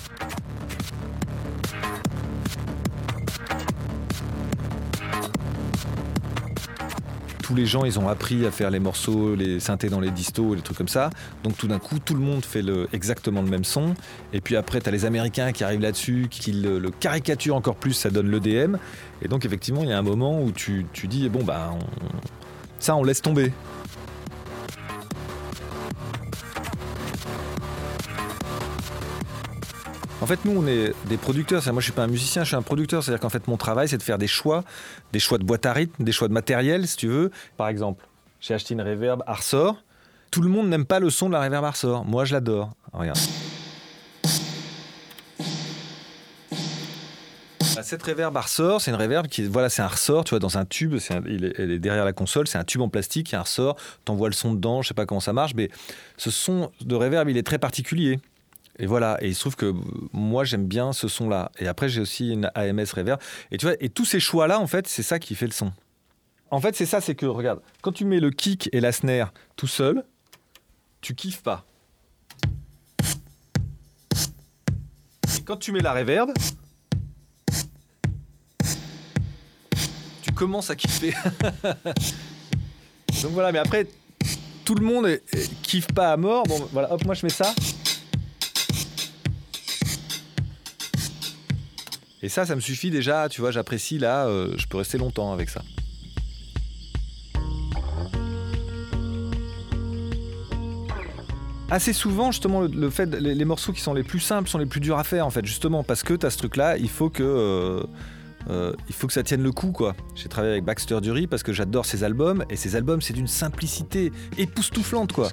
Tous 7.51 7.57
les 7.57 7.65
gens, 7.65 7.83
ils 7.83 7.99
ont 7.99 8.07
appris 8.07 8.45
à 8.45 8.51
faire 8.51 8.69
les 8.69 8.79
morceaux, 8.79 9.35
les 9.35 9.59
synthés 9.59 9.89
dans 9.89 9.99
les 9.99 10.09
distos, 10.09 10.55
les 10.55 10.61
trucs 10.61 10.77
comme 10.77 10.87
ça. 10.87 11.09
Donc 11.43 11.57
tout 11.57 11.67
d'un 11.67 11.79
coup, 11.79 11.99
tout 11.99 12.13
le 12.13 12.21
monde 12.21 12.45
fait 12.45 12.63
exactement 12.93 13.41
le 13.41 13.49
même 13.49 13.65
son. 13.65 13.93
Et 14.31 14.39
puis 14.39 14.55
après, 14.55 14.79
tu 14.79 14.87
as 14.87 14.91
les 14.93 15.03
Américains 15.03 15.51
qui 15.51 15.65
arrivent 15.65 15.81
là-dessus, 15.81 16.27
qui 16.31 16.53
le, 16.53 16.79
le 16.79 16.91
caricaturent 16.91 17.57
encore 17.57 17.75
plus, 17.75 17.91
ça 17.91 18.09
donne 18.09 18.31
l'EDM. 18.31 18.77
Et 19.21 19.27
donc 19.27 19.43
effectivement, 19.43 19.83
il 19.83 19.89
y 19.89 19.91
a 19.91 19.97
un 19.97 20.01
moment 20.01 20.41
où 20.41 20.53
tu, 20.53 20.85
tu 20.93 21.09
dis, 21.09 21.27
bon, 21.27 21.43
bah, 21.43 21.73
ça, 22.79 22.95
on 22.95 23.03
laisse 23.03 23.21
tomber. 23.21 23.51
En 30.21 30.27
fait, 30.27 30.45
nous, 30.45 30.55
on 30.55 30.67
est 30.67 30.93
des 31.07 31.17
producteurs. 31.17 31.63
Moi, 31.73 31.81
je 31.81 31.85
suis 31.85 31.91
pas 31.91 32.03
un 32.03 32.07
musicien, 32.07 32.43
je 32.43 32.49
suis 32.49 32.55
un 32.55 32.61
producteur. 32.61 33.03
C'est-à-dire 33.03 33.19
qu'en 33.19 33.29
fait, 33.29 33.47
mon 33.47 33.57
travail, 33.57 33.89
c'est 33.89 33.97
de 33.97 34.03
faire 34.03 34.19
des 34.19 34.27
choix, 34.27 34.63
des 35.13 35.19
choix 35.19 35.39
de 35.39 35.43
boîte 35.43 35.65
à 35.65 35.73
rythme, 35.73 36.03
des 36.03 36.11
choix 36.11 36.27
de 36.27 36.33
matériel, 36.33 36.87
si 36.87 36.95
tu 36.95 37.07
veux. 37.07 37.31
Par 37.57 37.67
exemple, 37.67 38.05
j'ai 38.39 38.53
acheté 38.53 38.75
une 38.75 38.83
reverb 38.83 39.23
Arsor. 39.25 39.81
Tout 40.29 40.43
le 40.43 40.49
monde 40.49 40.69
n'aime 40.69 40.85
pas 40.85 40.99
le 40.99 41.09
son 41.09 41.27
de 41.27 41.33
la 41.33 41.41
reverb 41.41 41.65
Arsor. 41.65 42.05
Moi, 42.05 42.25
je 42.25 42.33
l'adore. 42.33 42.69
Regarde. 42.93 43.17
Bah, 47.75 47.81
Cette 47.81 48.03
reverb 48.03 48.37
Arsor, 48.37 48.79
c'est 48.79 48.91
une 48.91 48.97
reverb 48.97 49.25
qui, 49.27 49.47
voilà, 49.47 49.69
c'est 49.69 49.81
un 49.81 49.87
ressort, 49.87 50.23
tu 50.23 50.31
vois, 50.31 50.39
dans 50.39 50.59
un 50.59 50.65
tube. 50.65 50.97
il 51.25 51.45
est, 51.45 51.53
elle 51.57 51.71
est 51.71 51.79
derrière 51.79 52.05
la 52.05 52.13
console, 52.13 52.47
c'est 52.47 52.59
un 52.59 52.63
tube 52.63 52.81
en 52.81 52.89
plastique, 52.89 53.31
il 53.31 53.33
y 53.33 53.35
a 53.37 53.39
un 53.39 53.43
ressort. 53.43 53.75
T'envoies 54.05 54.29
le 54.29 54.35
son 54.35 54.53
dedans, 54.53 54.83
je 54.83 54.89
sais 54.89 54.93
pas 54.93 55.07
comment 55.07 55.19
ça 55.19 55.33
marche, 55.33 55.55
mais 55.55 55.71
ce 56.17 56.29
son 56.29 56.71
de 56.81 56.93
reverb, 56.93 57.27
il 57.27 57.37
est 57.37 57.43
très 57.43 57.57
particulier. 57.57 58.19
Et 58.81 58.87
voilà, 58.87 59.19
et 59.21 59.27
il 59.27 59.35
se 59.35 59.41
trouve 59.41 59.55
que 59.55 59.75
moi 60.11 60.43
j'aime 60.43 60.65
bien 60.65 60.91
ce 60.91 61.07
son-là. 61.07 61.51
Et 61.59 61.67
après 61.67 61.87
j'ai 61.87 62.01
aussi 62.01 62.31
une 62.31 62.49
AMS 62.55 62.87
Reverb. 62.95 63.21
Et 63.51 63.57
tu 63.57 63.67
vois, 63.67 63.75
et 63.79 63.89
tous 63.89 64.05
ces 64.05 64.19
choix-là, 64.19 64.59
en 64.59 64.65
fait, 64.65 64.87
c'est 64.87 65.03
ça 65.03 65.19
qui 65.19 65.35
fait 65.35 65.45
le 65.45 65.51
son. 65.51 65.71
En 66.49 66.59
fait, 66.59 66.75
c'est 66.75 66.87
ça, 66.87 66.99
c'est 66.99 67.13
que 67.13 67.27
regarde, 67.27 67.61
quand 67.81 67.91
tu 67.91 68.05
mets 68.05 68.19
le 68.19 68.31
kick 68.31 68.69
et 68.73 68.79
la 68.79 68.91
snare 68.91 69.31
tout 69.55 69.67
seul, 69.67 70.03
tu 70.99 71.13
kiffes 71.13 71.43
pas. 71.43 71.63
Et 75.37 75.43
quand 75.45 75.57
tu 75.57 75.71
mets 75.71 75.81
la 75.81 75.93
reverb, 75.93 76.31
tu 80.23 80.31
commences 80.33 80.71
à 80.71 80.75
kiffer. 80.75 81.13
Donc 83.21 83.31
voilà, 83.33 83.51
mais 83.51 83.59
après, 83.59 83.85
tout 84.65 84.73
le 84.73 84.83
monde 84.83 85.19
kiffe 85.61 85.87
pas 85.93 86.11
à 86.13 86.17
mort. 86.17 86.45
Bon, 86.47 86.67
voilà, 86.71 86.91
hop, 86.91 87.05
moi 87.05 87.13
je 87.13 87.27
mets 87.27 87.31
ça. 87.31 87.53
Et 92.23 92.29
ça, 92.29 92.45
ça 92.45 92.55
me 92.55 92.61
suffit 92.61 92.91
déjà, 92.91 93.29
tu 93.29 93.41
vois, 93.41 93.51
j'apprécie 93.51 93.97
là, 93.97 94.27
euh, 94.27 94.53
je 94.57 94.67
peux 94.67 94.77
rester 94.77 94.97
longtemps 94.97 95.33
avec 95.33 95.49
ça. 95.49 95.63
Assez 101.71 101.93
souvent, 101.93 102.31
justement, 102.31 102.61
le, 102.61 102.89
fait, 102.89 103.05
les, 103.15 103.33
les 103.33 103.45
morceaux 103.45 103.71
qui 103.71 103.79
sont 103.81 103.93
les 103.93 104.03
plus 104.03 104.19
simples 104.19 104.49
sont 104.49 104.57
les 104.57 104.65
plus 104.65 104.81
durs 104.81 104.99
à 104.99 105.03
faire, 105.05 105.25
en 105.25 105.29
fait, 105.29 105.45
justement, 105.45 105.83
parce 105.83 106.03
que 106.03 106.13
tu 106.13 106.25
as 106.25 106.29
ce 106.29 106.37
truc-là, 106.37 106.77
il 106.77 106.89
faut 106.89 107.09
que. 107.09 107.23
euh, 107.23 107.83
euh, 108.49 108.73
il 108.89 108.95
faut 108.95 109.07
que 109.07 109.13
ça 109.13 109.23
tienne 109.23 109.43
le 109.43 109.51
coup, 109.51 109.71
quoi. 109.71 109.95
J'ai 110.15 110.27
travaillé 110.27 110.53
avec 110.53 110.65
Baxter 110.65 110.99
Dury 110.99 111.27
parce 111.27 111.43
que 111.43 111.53
j'adore 111.53 111.85
ses 111.85 112.03
albums, 112.03 112.43
et 112.49 112.55
ses 112.55 112.75
albums, 112.75 113.01
c'est 113.01 113.13
d'une 113.13 113.27
simplicité 113.27 114.11
époustouflante, 114.37 115.13
quoi. 115.13 115.29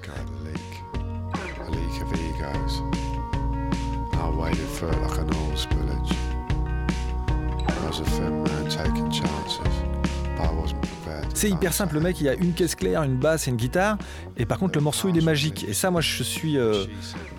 C'est 11.34 11.50
hyper 11.50 11.72
simple, 11.72 11.94
le 11.94 12.00
mec, 12.00 12.20
il 12.20 12.24
y 12.24 12.28
a 12.28 12.34
une 12.34 12.52
caisse 12.52 12.74
claire, 12.74 13.02
une 13.04 13.16
basse 13.16 13.46
et 13.46 13.50
une 13.50 13.56
guitare, 13.56 13.96
et 14.36 14.44
par 14.46 14.58
contre, 14.58 14.76
le 14.76 14.82
morceau, 14.82 15.08
il 15.08 15.16
est 15.16 15.24
magique. 15.24 15.64
Et 15.68 15.72
ça, 15.72 15.90
moi, 15.90 16.00
je 16.00 16.22
suis. 16.22 16.58
euh, 16.58 16.84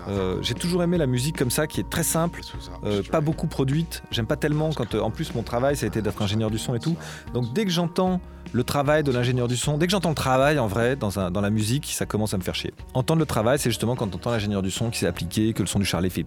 euh. 0.08 0.38
J'ai 0.42 0.54
toujours 0.54 0.82
aimé 0.82 0.96
la 0.98 1.06
musique 1.06 1.36
comme 1.36 1.50
ça, 1.50 1.66
qui 1.66 1.80
est 1.80 1.88
très 1.88 2.02
simple. 2.02 2.40
Euh, 2.84 3.02
pas 3.02 3.20
beaucoup 3.20 3.46
produite. 3.46 4.02
J'aime 4.10 4.26
pas 4.26 4.36
tellement 4.36 4.70
quand, 4.72 4.94
en 4.94 5.10
plus, 5.10 5.34
mon 5.34 5.42
travail, 5.42 5.76
ça 5.76 5.84
a 5.84 5.88
été 5.88 6.00
d'être 6.02 6.20
ingénieur 6.22 6.50
du 6.50 6.58
son 6.58 6.74
et 6.74 6.78
tout. 6.80 6.96
Donc, 7.34 7.52
dès 7.52 7.64
que 7.64 7.70
j'entends 7.70 8.20
le 8.52 8.64
travail 8.64 9.02
de 9.02 9.12
l'ingénieur 9.12 9.48
du 9.48 9.56
son, 9.56 9.76
dès 9.78 9.86
que 9.86 9.92
j'entends 9.92 10.08
le 10.08 10.14
travail 10.14 10.58
en 10.58 10.66
vrai 10.66 10.96
dans, 10.96 11.18
un- 11.18 11.30
dans 11.30 11.40
la 11.42 11.50
musique, 11.50 11.86
ça 11.92 12.06
commence 12.06 12.32
à 12.34 12.38
me 12.38 12.42
faire 12.42 12.54
chier. 12.54 12.72
Entendre 12.94 13.20
le 13.20 13.26
travail, 13.26 13.58
c'est 13.58 13.70
justement 13.70 13.96
quand 13.96 14.08
t'entends 14.08 14.30
l'ingénieur 14.30 14.62
du 14.62 14.70
son 14.70 14.90
qui 14.90 14.98
s'est 14.98 15.06
appliqué, 15.06 15.52
que 15.52 15.62
le 15.62 15.68
son 15.68 15.78
du 15.78 15.84
charlet 15.84 16.10
fait 16.10 16.24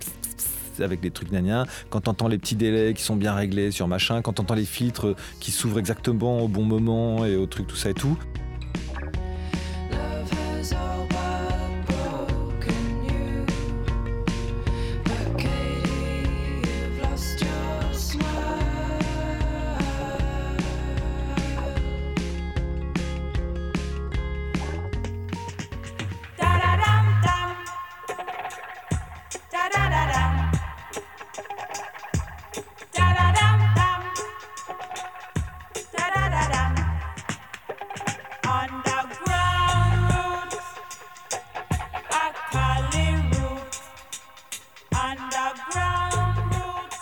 avec 0.80 1.00
des 1.00 1.12
trucs 1.12 1.32
gna 1.32 1.66
quand 1.90 2.02
t'entends 2.02 2.28
les 2.28 2.38
petits 2.38 2.56
délais 2.56 2.94
qui 2.94 3.04
sont 3.04 3.16
bien 3.16 3.34
réglés 3.34 3.72
sur 3.72 3.88
machin, 3.88 4.22
quand 4.22 4.34
t'entends 4.34 4.56
les 4.56 4.66
filtres 4.66 5.16
qui 5.40 5.52
s'ouvrent 5.52 5.80
exactement 5.80 6.42
au 6.42 6.48
bon 6.48 6.64
moment 6.64 7.26
et 7.26 7.36
au 7.36 7.46
truc 7.46 7.68
tout 7.68 7.76
ça 7.76 7.90
et 7.90 7.94
tout. 7.94 8.18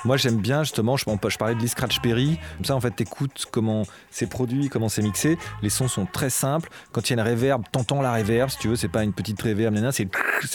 Moi 0.03 0.17
j'aime 0.17 0.38
bien 0.38 0.63
justement, 0.63 0.98
je, 0.98 1.05
parlais 1.38 1.55
de 1.55 1.60
Lee 1.60 1.67
Scratch 1.67 2.00
Perry, 2.01 2.39
comme 2.58 2.65
ça 2.65 2.75
en 2.75 2.81
fait 2.81 2.91
t'écoutes 2.91 3.46
comment 3.51 3.84
c'est 4.10 4.27
produit, 4.27 4.67
comment 4.67 4.89
c'est 4.89 5.03
mixé, 5.03 5.38
les 5.62 5.70
sons 5.70 5.88
sont 5.88 6.08
très 6.08 6.31
simples, 6.31 6.70
quand 6.91 7.10
il 7.10 7.15
y 7.15 7.20
a 7.20 7.22
une 7.22 7.27
reverb, 7.27 7.63
t'entends 7.72 8.01
la 8.01 8.13
reverb, 8.13 8.50
si 8.50 8.58
tu 8.58 8.67
veux, 8.67 8.75
c'est 8.75 8.88
pas 8.88 9.03
une 9.03 9.13
petite 9.13 9.41
reverb, 9.41 9.74
nana, 9.74 9.91
c'est 9.91 10.08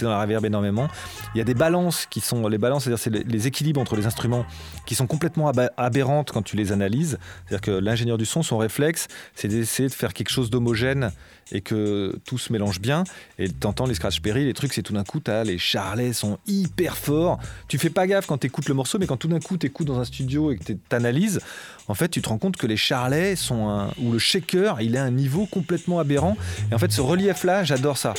dans 0.02 0.10
la 0.10 0.20
reverb 0.20 0.44
énormément. 0.44 0.88
Il 1.34 1.38
y 1.38 1.40
a 1.40 1.44
des 1.44 1.54
balances 1.54 2.06
qui 2.06 2.20
sont, 2.20 2.48
les 2.48 2.58
balances, 2.58 2.84
c'est-à-dire 2.84 2.98
c'est 2.98 3.10
les, 3.10 3.46
équilibres 3.46 3.80
entre 3.80 3.94
les 3.94 4.06
instruments 4.06 4.44
qui 4.86 4.94
sont 4.94 5.06
complètement 5.06 5.52
aberrantes 5.76 6.32
quand 6.32 6.42
tu 6.42 6.56
les 6.56 6.72
analyses, 6.72 7.18
c'est-à-dire 7.46 7.60
que 7.60 7.70
l'ingénieur 7.70 8.18
du 8.18 8.26
son, 8.26 8.42
son 8.42 8.58
réflexe, 8.58 9.06
c'est 9.34 9.48
d'essayer 9.48 9.88
de 9.88 9.94
faire 9.94 10.12
quelque 10.12 10.30
chose 10.30 10.50
d'homogène 10.50 11.12
et 11.52 11.60
que 11.60 12.18
tout 12.24 12.38
se 12.38 12.52
mélange 12.52 12.80
bien, 12.80 13.04
et 13.38 13.48
t'entends 13.48 13.86
les 13.86 13.94
Scratch 13.94 14.20
Perry, 14.20 14.44
les 14.44 14.54
trucs, 14.54 14.72
c'est 14.72 14.82
tout 14.82 14.94
d'un 14.94 15.04
coup, 15.04 15.20
t'as 15.20 15.44
les 15.44 15.58
charlets 15.58 16.12
sont 16.12 16.38
hyper 16.48 16.96
forts, 16.96 17.38
tu 17.68 17.78
fais 17.78 17.90
pas 17.90 18.08
gaffe 18.08 18.26
quand 18.26 18.38
t'écoutes 18.38 18.68
le 18.68 18.74
morceau, 18.74 18.98
mais 18.98 19.06
quand 19.06 19.16
tout 19.16 19.28
d'un 19.28 19.35
coup 19.40 19.56
t'écoutes 19.56 19.86
dans 19.86 19.98
un 19.98 20.04
studio 20.04 20.50
et 20.50 20.56
que 20.56 20.72
t'analyses, 20.72 21.40
en 21.88 21.94
fait, 21.94 22.08
tu 22.08 22.20
te 22.20 22.28
rends 22.28 22.38
compte 22.38 22.56
que 22.56 22.66
les 22.66 22.76
charlets 22.76 23.36
sont 23.36 23.68
un, 23.68 23.90
ou 24.00 24.12
le 24.12 24.18
shaker, 24.18 24.80
il 24.80 24.94
est 24.96 24.98
un 24.98 25.10
niveau 25.10 25.46
complètement 25.46 25.98
aberrant. 25.98 26.36
Et 26.70 26.74
en 26.74 26.78
fait, 26.78 26.92
ce 26.92 27.00
relief-là, 27.00 27.64
j'adore 27.64 27.98
ça. 27.98 28.14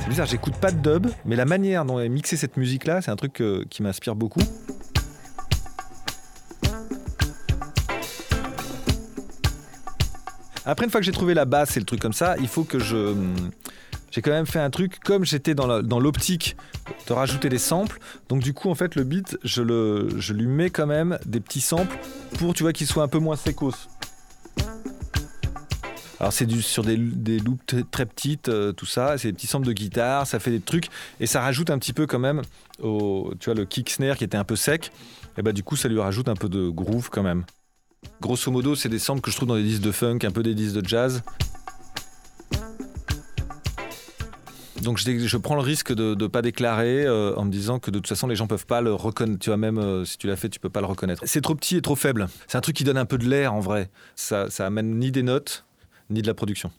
C'est 0.00 0.08
bizarre, 0.08 0.26
j'écoute 0.26 0.54
pas 0.56 0.70
de 0.70 0.78
dub, 0.78 1.10
mais 1.24 1.34
la 1.34 1.44
manière 1.44 1.84
dont 1.84 1.98
est 1.98 2.08
mixée 2.08 2.36
cette 2.36 2.56
musique-là, 2.56 3.02
c'est 3.02 3.10
un 3.10 3.16
truc 3.16 3.40
euh, 3.40 3.64
qui 3.68 3.82
m'inspire 3.82 4.14
beaucoup. 4.14 4.42
Après, 10.66 10.86
une 10.86 10.90
fois 10.90 11.00
que 11.00 11.06
j'ai 11.06 11.12
trouvé 11.12 11.34
la 11.34 11.44
basse 11.44 11.76
et 11.76 11.80
le 11.80 11.86
truc 11.86 12.00
comme 12.00 12.12
ça, 12.12 12.36
il 12.40 12.48
faut 12.48 12.64
que 12.64 12.78
je. 12.78 13.14
J'ai 14.10 14.22
quand 14.22 14.30
même 14.30 14.46
fait 14.46 14.60
un 14.60 14.70
truc 14.70 15.00
comme 15.00 15.24
j'étais 15.24 15.54
dans 15.56 15.98
l'optique 15.98 16.56
de 17.08 17.12
rajouter 17.12 17.48
des 17.48 17.58
samples. 17.58 17.98
Donc, 18.28 18.42
du 18.42 18.54
coup, 18.54 18.70
en 18.70 18.76
fait, 18.76 18.94
le 18.94 19.02
beat, 19.02 19.36
je, 19.42 19.60
le, 19.60 20.08
je 20.18 20.32
lui 20.32 20.46
mets 20.46 20.70
quand 20.70 20.86
même 20.86 21.18
des 21.26 21.40
petits 21.40 21.60
samples 21.60 21.98
pour, 22.38 22.54
tu 22.54 22.62
vois, 22.62 22.72
qu'il 22.72 22.86
soit 22.86 23.02
un 23.02 23.08
peu 23.08 23.18
moins 23.18 23.34
sécos. 23.34 23.74
Alors, 26.20 26.32
c'est 26.32 26.48
sur 26.60 26.84
des, 26.84 26.96
loops 26.96 27.66
très, 27.66 27.82
très 27.82 28.06
petites, 28.06 28.48
euh, 28.48 28.72
tout 28.72 28.86
ça. 28.86 29.18
C'est 29.18 29.28
des 29.28 29.34
petits 29.34 29.48
samples 29.48 29.66
de 29.66 29.72
guitare, 29.72 30.26
ça 30.28 30.38
fait 30.38 30.52
des 30.52 30.60
trucs. 30.60 30.88
Et 31.18 31.26
ça 31.26 31.40
rajoute 31.40 31.70
un 31.70 31.78
petit 31.78 31.92
peu 31.92 32.06
quand 32.06 32.20
même 32.20 32.42
au. 32.80 33.34
Tu 33.40 33.46
vois, 33.46 33.54
le 33.54 33.64
kick 33.64 33.90
snare 33.90 34.16
qui 34.16 34.24
était 34.24 34.36
un 34.36 34.44
peu 34.44 34.56
sec. 34.56 34.92
Et 35.36 35.42
bah, 35.42 35.52
du 35.52 35.64
coup, 35.64 35.74
ça 35.74 35.88
lui 35.88 35.98
rajoute 35.98 36.28
un 36.28 36.36
peu 36.36 36.48
de 36.48 36.68
groove 36.68 37.10
quand 37.10 37.24
même. 37.24 37.44
Grosso 38.20 38.50
modo, 38.50 38.74
c'est 38.74 38.88
des 38.88 38.98
samples 38.98 39.20
que 39.20 39.30
je 39.30 39.36
trouve 39.36 39.48
dans 39.48 39.56
des 39.56 39.62
disques 39.62 39.82
de 39.82 39.92
funk, 39.92 40.18
un 40.24 40.30
peu 40.30 40.42
des 40.42 40.54
disques 40.54 40.76
de 40.76 40.88
jazz. 40.88 41.22
Donc 44.84 44.98
je, 44.98 45.36
prends 45.38 45.54
le 45.54 45.62
risque 45.62 45.94
de 45.94 46.14
ne 46.14 46.26
pas 46.26 46.42
déclarer 46.42 47.06
euh, 47.06 47.34
en 47.36 47.46
me 47.46 47.50
disant 47.50 47.78
que 47.78 47.90
de 47.90 47.98
toute 47.98 48.06
façon 48.06 48.26
les 48.26 48.36
gens 48.36 48.46
peuvent 48.46 48.66
pas 48.66 48.82
le 48.82 48.92
reconnaître. 48.92 49.38
Tu 49.38 49.48
vois 49.48 49.56
même 49.56 49.78
euh, 49.78 50.04
si 50.04 50.18
tu 50.18 50.26
l'as 50.26 50.36
fait, 50.36 50.50
tu 50.50 50.60
peux 50.60 50.68
pas 50.68 50.80
le 50.80 50.86
reconnaître. 50.86 51.22
C'est 51.24 51.40
trop 51.40 51.54
petit 51.54 51.78
et 51.78 51.82
trop 51.82 51.96
faible. 51.96 52.28
C'est 52.46 52.58
un 52.58 52.60
truc 52.60 52.76
qui 52.76 52.84
donne 52.84 52.98
un 52.98 53.06
peu 53.06 53.16
de 53.16 53.26
l'air 53.26 53.54
en 53.54 53.60
vrai. 53.60 53.88
Ça, 54.14 54.50
ça 54.50 54.66
amène 54.66 54.98
ni 54.98 55.10
des 55.10 55.22
notes 55.22 55.64
ni 56.10 56.20
de 56.20 56.26
la 56.26 56.34
production. 56.34 56.70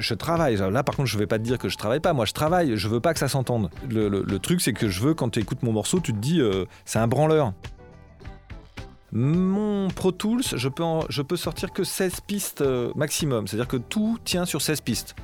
Je, 0.00 0.14
travaille. 0.14 0.56
Là, 0.56 0.82
par 0.82 0.96
contre, 0.96 1.08
je 1.08 1.18
vais 1.18 1.26
pas 1.26 1.38
te 1.38 1.44
dire 1.44 1.58
que 1.58 1.68
je 1.68 1.76
travaille 1.76 2.00
pas. 2.00 2.12
Moi, 2.12 2.24
je 2.24 2.32
travaille. 2.32 2.76
Je 2.76 2.88
veux 2.88 3.00
pas 3.00 3.12
que 3.12 3.20
ça 3.20 3.28
s'entende. 3.28 3.70
Le, 3.88 4.38
truc, 4.38 4.60
c'est 4.60 4.72
que 4.72 4.88
je 4.88 5.00
veux, 5.00 5.14
quand 5.14 5.30
tu 5.30 5.40
écoutes 5.40 5.62
mon 5.62 5.72
morceau, 5.72 6.00
tu 6.00 6.12
te 6.12 6.18
dis, 6.18 6.40
euh, 6.40 6.64
c'est 6.84 6.98
un 6.98 7.06
branleur. 7.06 7.52
Mon 9.12 9.88
Pro 9.88 10.10
Tools, 10.10 10.42
je 10.54 10.68
peux, 10.68 10.82
en- 10.82 11.06
peux 11.28 11.36
sortir 11.36 11.72
que 11.72 11.84
16 11.84 12.20
pistes 12.26 12.62
euh, 12.62 12.90
maximum. 12.96 13.46
C'est-à-dire 13.46 13.68
que 13.68 13.76
tout 13.76 14.18
tient 14.24 14.44
sur 14.44 14.60
16 14.60 14.80
pistes. 14.80 15.14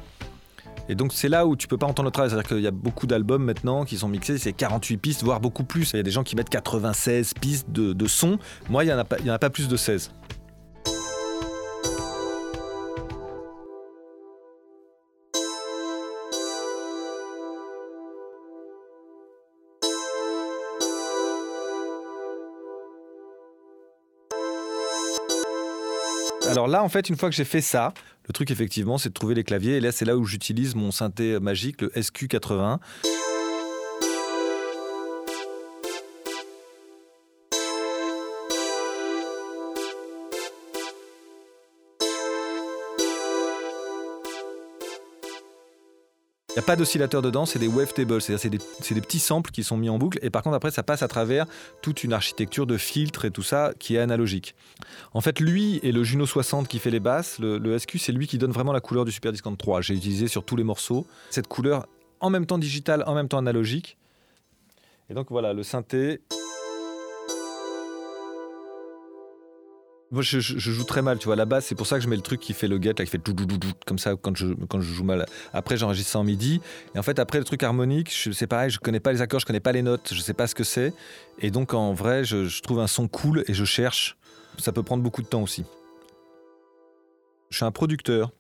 Et 0.89 0.95
donc 0.95 1.13
c'est 1.13 1.29
là 1.29 1.47
où 1.47 1.57
tu 1.57 1.69
peux 1.69 1.77
pas 1.77 1.87
entendre 1.87 2.07
le 2.07 2.13
travail. 2.13 2.31
C'est-à-dire 2.31 2.49
qu'il 2.49 2.61
y 2.61 2.67
a 2.67 2.73
beaucoup 2.73 3.07
d'albums 3.07 3.43
maintenant 3.43 3.85
qui 3.85 3.97
sont 3.97 4.09
mixés, 4.09 4.39
c'est 4.39 4.53
48 4.53 4.97
pistes, 4.97 5.23
voire 5.23 5.41
beaucoup 5.41 5.65
plus. 5.65 5.93
Il 5.93 5.97
y 5.97 6.01
a 6.01 6.03
des 6.03 6.11
gens 6.11 6.25
qui 6.25 6.37
mettent 6.37 6.49
96 6.49 7.35
pistes 7.35 7.71
de, 7.71 7.93
de 7.93 8.07
son. 8.07 8.39
Moi, 8.69 8.85
il 8.85 8.89
n'y 8.89 8.93
en, 8.93 8.99
en 8.99 9.35
a 9.35 9.39
pas 9.39 9.51
plus 9.51 9.69
de 9.69 9.77
16. 9.77 10.13
Alors 26.51 26.67
là, 26.67 26.83
en 26.83 26.89
fait, 26.89 27.09
une 27.09 27.17
fois 27.17 27.31
que 27.31 27.37
j'ai 27.37 27.45
fait 27.45 27.61
ça, 27.61 27.95
le 28.27 28.33
truc 28.33 28.51
effectivement, 28.51 28.99
c'est 28.99 29.11
de 29.11 29.15
trouver 29.15 29.35
les 29.35 29.45
claviers. 29.45 29.77
Et 29.77 29.81
là, 29.81 29.93
c'est 29.93 30.05
là 30.05 30.17
où 30.17 30.25
j'utilise 30.25 30.75
mon 30.75 30.91
synthé 30.91 31.39
magique, 31.39 31.81
le 31.83 31.89
SQ80. 31.89 32.79
Il 46.51 46.55
n'y 46.55 46.59
a 46.59 46.67
pas 46.67 46.75
d'oscillateur 46.75 47.23
dedans, 47.23 47.47
c'est 47.47 47.61
des 47.61 47.69
wavetables, 47.69 48.21
c'est-à-dire 48.21 48.41
c'est 48.41 48.51
des, 48.51 48.59
des 48.95 49.01
petits 49.01 49.21
samples 49.21 49.53
qui 49.53 49.63
sont 49.63 49.77
mis 49.77 49.89
en 49.89 49.99
boucle. 49.99 50.19
Et 50.21 50.31
par 50.31 50.43
contre, 50.43 50.57
après, 50.57 50.73
ça 50.73 50.83
passe 50.83 51.01
à 51.05 51.07
travers 51.07 51.47
toute 51.81 52.03
une 52.03 52.13
architecture 52.13 52.67
de 52.67 52.77
filtres 52.77 53.25
et 53.25 53.31
tout 53.31 53.45
ça 53.45 53.73
qui 53.79 53.95
est 53.95 54.01
analogique. 54.01 54.57
En 55.15 55.21
fait, 55.21 55.39
lui 55.39 55.79
et 55.85 55.93
le 55.93 56.03
Juno 56.03 56.27
60 56.27 56.67
qui 56.67 56.81
fait 56.81 56.91
les 56.91 56.99
basses, 56.99 57.39
le, 57.39 57.59
le 57.59 57.79
SQ, 57.79 57.99
c'est 57.99 58.11
lui 58.11 58.27
qui 58.27 58.37
donne 58.37 58.51
vraiment 58.51 58.73
la 58.73 58.81
couleur 58.81 59.05
du 59.05 59.13
Super 59.13 59.31
Discount 59.31 59.55
3. 59.55 59.81
J'ai 59.81 59.95
utilisé 59.95 60.27
sur 60.27 60.45
tous 60.45 60.57
les 60.57 60.65
morceaux 60.65 61.07
cette 61.31 61.47
couleur 61.47 61.87
en 62.19 62.31
même 62.31 62.47
temps 62.47 62.59
digitale, 62.59 63.05
en 63.07 63.15
même 63.15 63.29
temps 63.29 63.39
analogique. 63.39 63.97
Et 65.09 65.15
donc 65.15 65.29
voilà, 65.31 65.53
le 65.53 65.63
synthé. 65.63 66.21
Moi, 70.13 70.23
je, 70.23 70.41
joue 70.41 70.83
très 70.83 71.03
mal, 71.03 71.19
tu 71.19 71.27
vois. 71.27 71.37
La 71.37 71.45
basse, 71.45 71.67
c'est 71.67 71.77
pour 71.77 71.87
ça 71.87 71.97
que 71.97 72.03
je 72.03 72.09
mets 72.09 72.17
le 72.17 72.23
truc 72.23 72.41
qui 72.41 72.53
fait 72.53 72.67
le 72.67 72.83
get, 72.83 72.95
là, 72.99 73.05
qui 73.05 73.11
fait 73.11 73.19
tout, 73.19 73.33
tout, 73.33 73.47
tout, 73.47 73.73
comme 73.87 73.99
ça 73.99 74.17
quand 74.21 74.37
je, 74.37 74.49
quand 74.69 74.81
je 74.81 74.93
joue 74.93 75.05
mal. 75.05 75.25
Après, 75.53 75.77
j'enregistre 75.77 76.11
ça 76.11 76.19
en 76.19 76.25
midi. 76.25 76.61
Et 76.97 76.99
en 76.99 77.03
fait, 77.05 77.21
après, 77.21 77.39
le 77.39 77.45
truc 77.45 77.63
harmonique, 77.63 78.11
c'est 78.11 78.49
pareil, 78.49 78.71
je 78.71 78.81
connais 78.81 78.99
pas 78.99 79.13
les 79.13 79.23
accords, 79.23 79.39
je 79.39 79.47
connais 79.47 79.61
pas 79.61 79.71
les 79.71 79.83
notes, 79.83 80.13
je 80.13 80.21
sais 80.21 80.35
pas 80.35 80.49
ce 80.49 80.57
que 80.57 80.65
c'est. 80.65 80.93
Et 81.39 81.53
donc, 81.53 81.75
en 81.75 81.95
vrai, 81.95 82.25
je, 82.25 82.47
je 82.47 82.61
trouve 82.61 82.81
un 82.81 82.89
son 82.89 83.07
cool 83.07 83.45
et 83.47 83.55
je 83.55 83.65
cherche. 83.65 84.17
Ça 84.59 84.73
peut 84.73 84.83
prendre 84.83 85.03
beaucoup 85.03 85.23
de 85.23 85.29
temps 85.29 85.43
aussi. 85.43 85.65
Je 87.51 87.57
suis 87.57 87.65
un 87.65 87.71
producteur, 87.71 88.33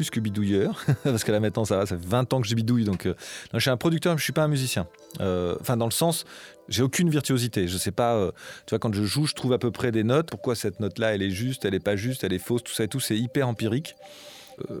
plus 0.00 0.08
que 0.08 0.20
bidouilleur, 0.20 0.82
parce 1.04 1.24
que 1.24 1.30
là 1.30 1.40
maintenant 1.40 1.66
ça 1.66 1.76
va, 1.76 1.84
ça 1.84 1.94
fait 1.94 2.06
20 2.06 2.32
ans 2.32 2.40
que 2.40 2.48
je 2.48 2.54
bidouille, 2.54 2.84
donc 2.84 3.04
euh, 3.04 3.12
je 3.52 3.58
suis 3.58 3.68
un 3.68 3.76
producteur, 3.76 4.14
mais 4.14 4.18
je 4.18 4.24
suis 4.24 4.32
pas 4.32 4.44
un 4.44 4.48
musicien. 4.48 4.86
Euh, 5.20 5.56
Enfin, 5.60 5.76
dans 5.76 5.84
le 5.84 5.90
sens, 5.90 6.24
j'ai 6.70 6.82
aucune 6.82 7.10
virtuosité. 7.10 7.68
Je 7.68 7.76
sais 7.76 7.90
pas, 7.90 8.14
euh, 8.14 8.30
tu 8.64 8.70
vois, 8.70 8.78
quand 8.78 8.94
je 8.94 9.04
joue, 9.04 9.26
je 9.26 9.34
trouve 9.34 9.52
à 9.52 9.58
peu 9.58 9.70
près 9.70 9.92
des 9.92 10.04
notes. 10.04 10.30
Pourquoi 10.30 10.54
cette 10.54 10.80
note-là, 10.80 11.14
elle 11.14 11.20
est 11.20 11.30
juste, 11.30 11.66
elle 11.66 11.74
est 11.74 11.84
pas 11.84 11.96
juste, 11.96 12.24
elle 12.24 12.32
est 12.32 12.38
fausse, 12.38 12.62
tout 12.62 12.72
ça 12.72 12.84
et 12.84 12.88
tout, 12.88 12.98
c'est 12.98 13.18
hyper 13.18 13.46
empirique. 13.46 13.94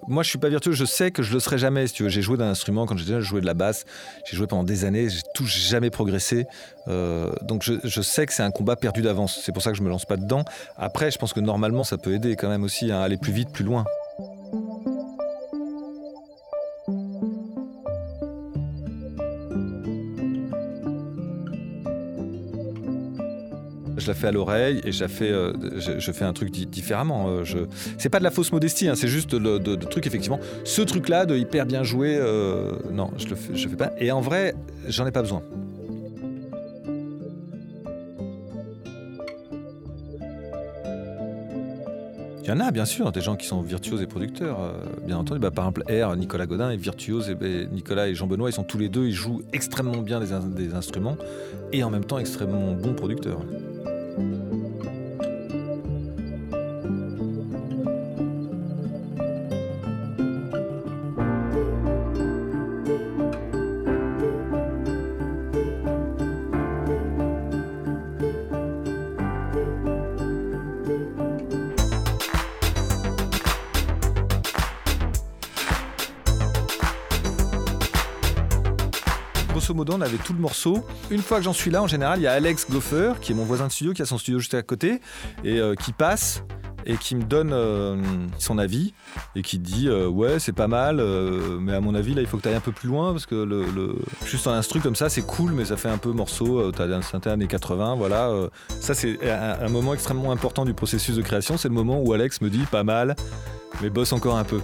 Moi, 0.08 0.22
je 0.22 0.30
suis 0.30 0.38
pas 0.38 0.48
virtuose, 0.48 0.74
je 0.74 0.86
sais 0.86 1.10
que 1.10 1.22
je 1.22 1.34
le 1.34 1.40
serai 1.40 1.58
jamais. 1.58 1.86
Si 1.86 1.92
tu 1.92 2.02
veux, 2.02 2.08
j'ai 2.08 2.22
joué 2.22 2.38
d'un 2.38 2.48
instrument 2.48 2.86
quand 2.86 2.96
j'étais 2.96 3.12
jeune, 3.12 3.20
je 3.20 3.28
jouais 3.28 3.42
de 3.42 3.46
la 3.46 3.54
basse, 3.54 3.84
j'ai 4.24 4.38
joué 4.38 4.46
pendant 4.46 4.64
des 4.64 4.86
années, 4.86 5.10
j'ai 5.10 5.20
tout 5.34 5.46
jamais 5.46 5.90
progressé. 5.90 6.46
Donc, 6.86 7.62
je, 7.62 7.74
je 7.84 8.00
sais 8.00 8.24
que 8.24 8.32
c'est 8.32 8.42
un 8.42 8.50
combat 8.50 8.76
perdu 8.76 9.02
d'avance. 9.02 9.38
C'est 9.44 9.52
pour 9.52 9.62
ça 9.62 9.70
que 9.70 9.76
je 9.76 9.82
me 9.82 9.90
lance 9.90 10.06
pas 10.06 10.16
dedans. 10.16 10.44
Après, 10.78 11.10
je 11.10 11.18
pense 11.18 11.34
que 11.34 11.40
normalement, 11.40 11.84
ça 11.84 11.98
peut 11.98 12.14
aider 12.14 12.36
quand 12.36 12.48
même 12.48 12.64
aussi 12.64 12.90
à 12.90 13.02
aller 13.02 13.18
plus 13.18 13.32
vite, 13.32 13.52
plus 13.52 13.64
loin. 13.64 13.84
Je 24.00 24.08
la 24.08 24.14
fais 24.14 24.28
à 24.28 24.32
l'oreille 24.32 24.80
et 24.84 24.92
je, 24.92 25.02
la 25.02 25.08
fais, 25.08 25.30
euh, 25.30 25.52
je, 25.78 26.12
fais 26.12 26.24
un 26.24 26.32
truc 26.32 26.50
di- 26.50 26.66
différemment. 26.66 27.28
Euh, 27.28 27.44
je... 27.44 27.58
C'est 27.98 28.08
pas 28.08 28.18
de 28.18 28.24
la 28.24 28.30
fausse 28.30 28.50
modestie, 28.50 28.88
hein, 28.88 28.94
c'est 28.94 29.08
juste 29.08 29.34
le 29.34 29.76
truc, 29.76 30.06
effectivement. 30.06 30.40
Ce 30.64 30.80
truc-là, 30.80 31.26
de 31.26 31.36
hyper 31.36 31.66
bien 31.66 31.82
joué, 31.82 32.16
euh, 32.18 32.72
non, 32.90 33.10
je 33.18 33.28
le 33.28 33.36
fais, 33.36 33.76
pas. 33.76 33.92
Et 33.98 34.10
en 34.10 34.20
vrai, 34.20 34.54
j'en 34.88 35.06
ai 35.06 35.12
pas 35.12 35.22
besoin. 35.22 35.42
Il 42.42 42.48
y 42.48 42.52
en 42.52 42.58
a, 42.58 42.70
bien 42.72 42.86
sûr, 42.86 43.12
des 43.12 43.20
gens 43.20 43.36
qui 43.36 43.46
sont 43.46 43.60
virtuoses 43.60 44.02
et 44.02 44.06
producteurs, 44.06 44.58
euh, 44.60 44.72
bien 45.06 45.18
entendu. 45.18 45.38
Bah, 45.38 45.52
par 45.52 45.66
exemple, 45.66 45.84
R, 45.88 46.16
Nicolas 46.16 46.46
Godin 46.46 46.70
est 46.70 46.76
virtuose, 46.76 47.28
et, 47.28 47.66
Nicolas 47.70 48.08
et 48.08 48.14
Jean-Benoît, 48.14 48.48
ils 48.48 48.54
sont 48.54 48.64
tous 48.64 48.78
les 48.78 48.88
deux, 48.88 49.04
ils 49.04 49.12
jouent 49.12 49.42
extrêmement 49.52 50.02
bien 50.02 50.20
des 50.20 50.74
instruments, 50.74 51.16
et 51.72 51.84
en 51.84 51.90
même 51.90 52.04
temps 52.04 52.18
extrêmement 52.18 52.72
bons 52.72 52.94
producteurs. 52.94 53.40
On 79.70 80.00
avait 80.00 80.18
tout 80.18 80.32
le 80.32 80.40
morceau. 80.40 80.84
Une 81.10 81.22
fois 81.22 81.38
que 81.38 81.44
j'en 81.44 81.52
suis 81.52 81.70
là, 81.70 81.80
en 81.82 81.86
général, 81.86 82.18
il 82.18 82.22
y 82.22 82.26
a 82.26 82.32
Alex 82.32 82.66
Goffer, 82.70 83.14
qui 83.20 83.32
est 83.32 83.34
mon 83.34 83.44
voisin 83.44 83.68
de 83.68 83.72
studio, 83.72 83.92
qui 83.92 84.02
a 84.02 84.06
son 84.06 84.18
studio 84.18 84.40
juste 84.40 84.54
à 84.54 84.62
côté, 84.62 85.00
et 85.44 85.60
euh, 85.60 85.74
qui 85.74 85.92
passe 85.92 86.42
et 86.86 86.96
qui 86.96 87.14
me 87.14 87.22
donne 87.22 87.50
euh, 87.52 87.96
son 88.38 88.56
avis 88.56 88.94
et 89.36 89.42
qui 89.42 89.58
dit 89.58 89.86
euh, 89.86 90.08
ouais 90.08 90.38
c'est 90.38 90.54
pas 90.54 90.66
mal 90.66 90.96
mais 91.60 91.74
à 91.74 91.80
mon 91.82 91.94
avis 91.94 92.14
là 92.14 92.22
il 92.22 92.26
faut 92.26 92.38
que 92.38 92.42
tu 92.42 92.48
ailles 92.48 92.54
un 92.54 92.60
peu 92.60 92.72
plus 92.72 92.88
loin 92.88 93.12
parce 93.12 93.26
que 93.26 93.46
juste 94.24 94.46
un 94.46 94.52
instru 94.52 94.80
comme 94.80 94.96
ça 94.96 95.10
c'est 95.10 95.20
cool 95.20 95.52
mais 95.52 95.66
ça 95.66 95.76
fait 95.76 95.90
un 95.90 95.98
peu 95.98 96.10
morceau 96.12 96.72
t'as 96.72 96.86
un 96.86 97.02
synthé 97.02 97.28
années 97.28 97.48
80 97.48 97.96
voilà 97.96 98.32
ça 98.80 98.94
c'est 98.94 99.18
un 99.30 99.68
moment 99.68 99.92
extrêmement 99.92 100.32
important 100.32 100.64
du 100.64 100.72
processus 100.72 101.16
de 101.16 101.22
création. 101.22 101.58
C'est 101.58 101.68
le 101.68 101.74
moment 101.74 102.00
où 102.00 102.14
Alex 102.14 102.40
me 102.40 102.48
dit 102.48 102.64
pas 102.70 102.82
mal 102.82 103.14
mais 103.82 103.90
bosse 103.90 104.14
encore 104.14 104.38
un 104.38 104.44
peu 104.44 104.62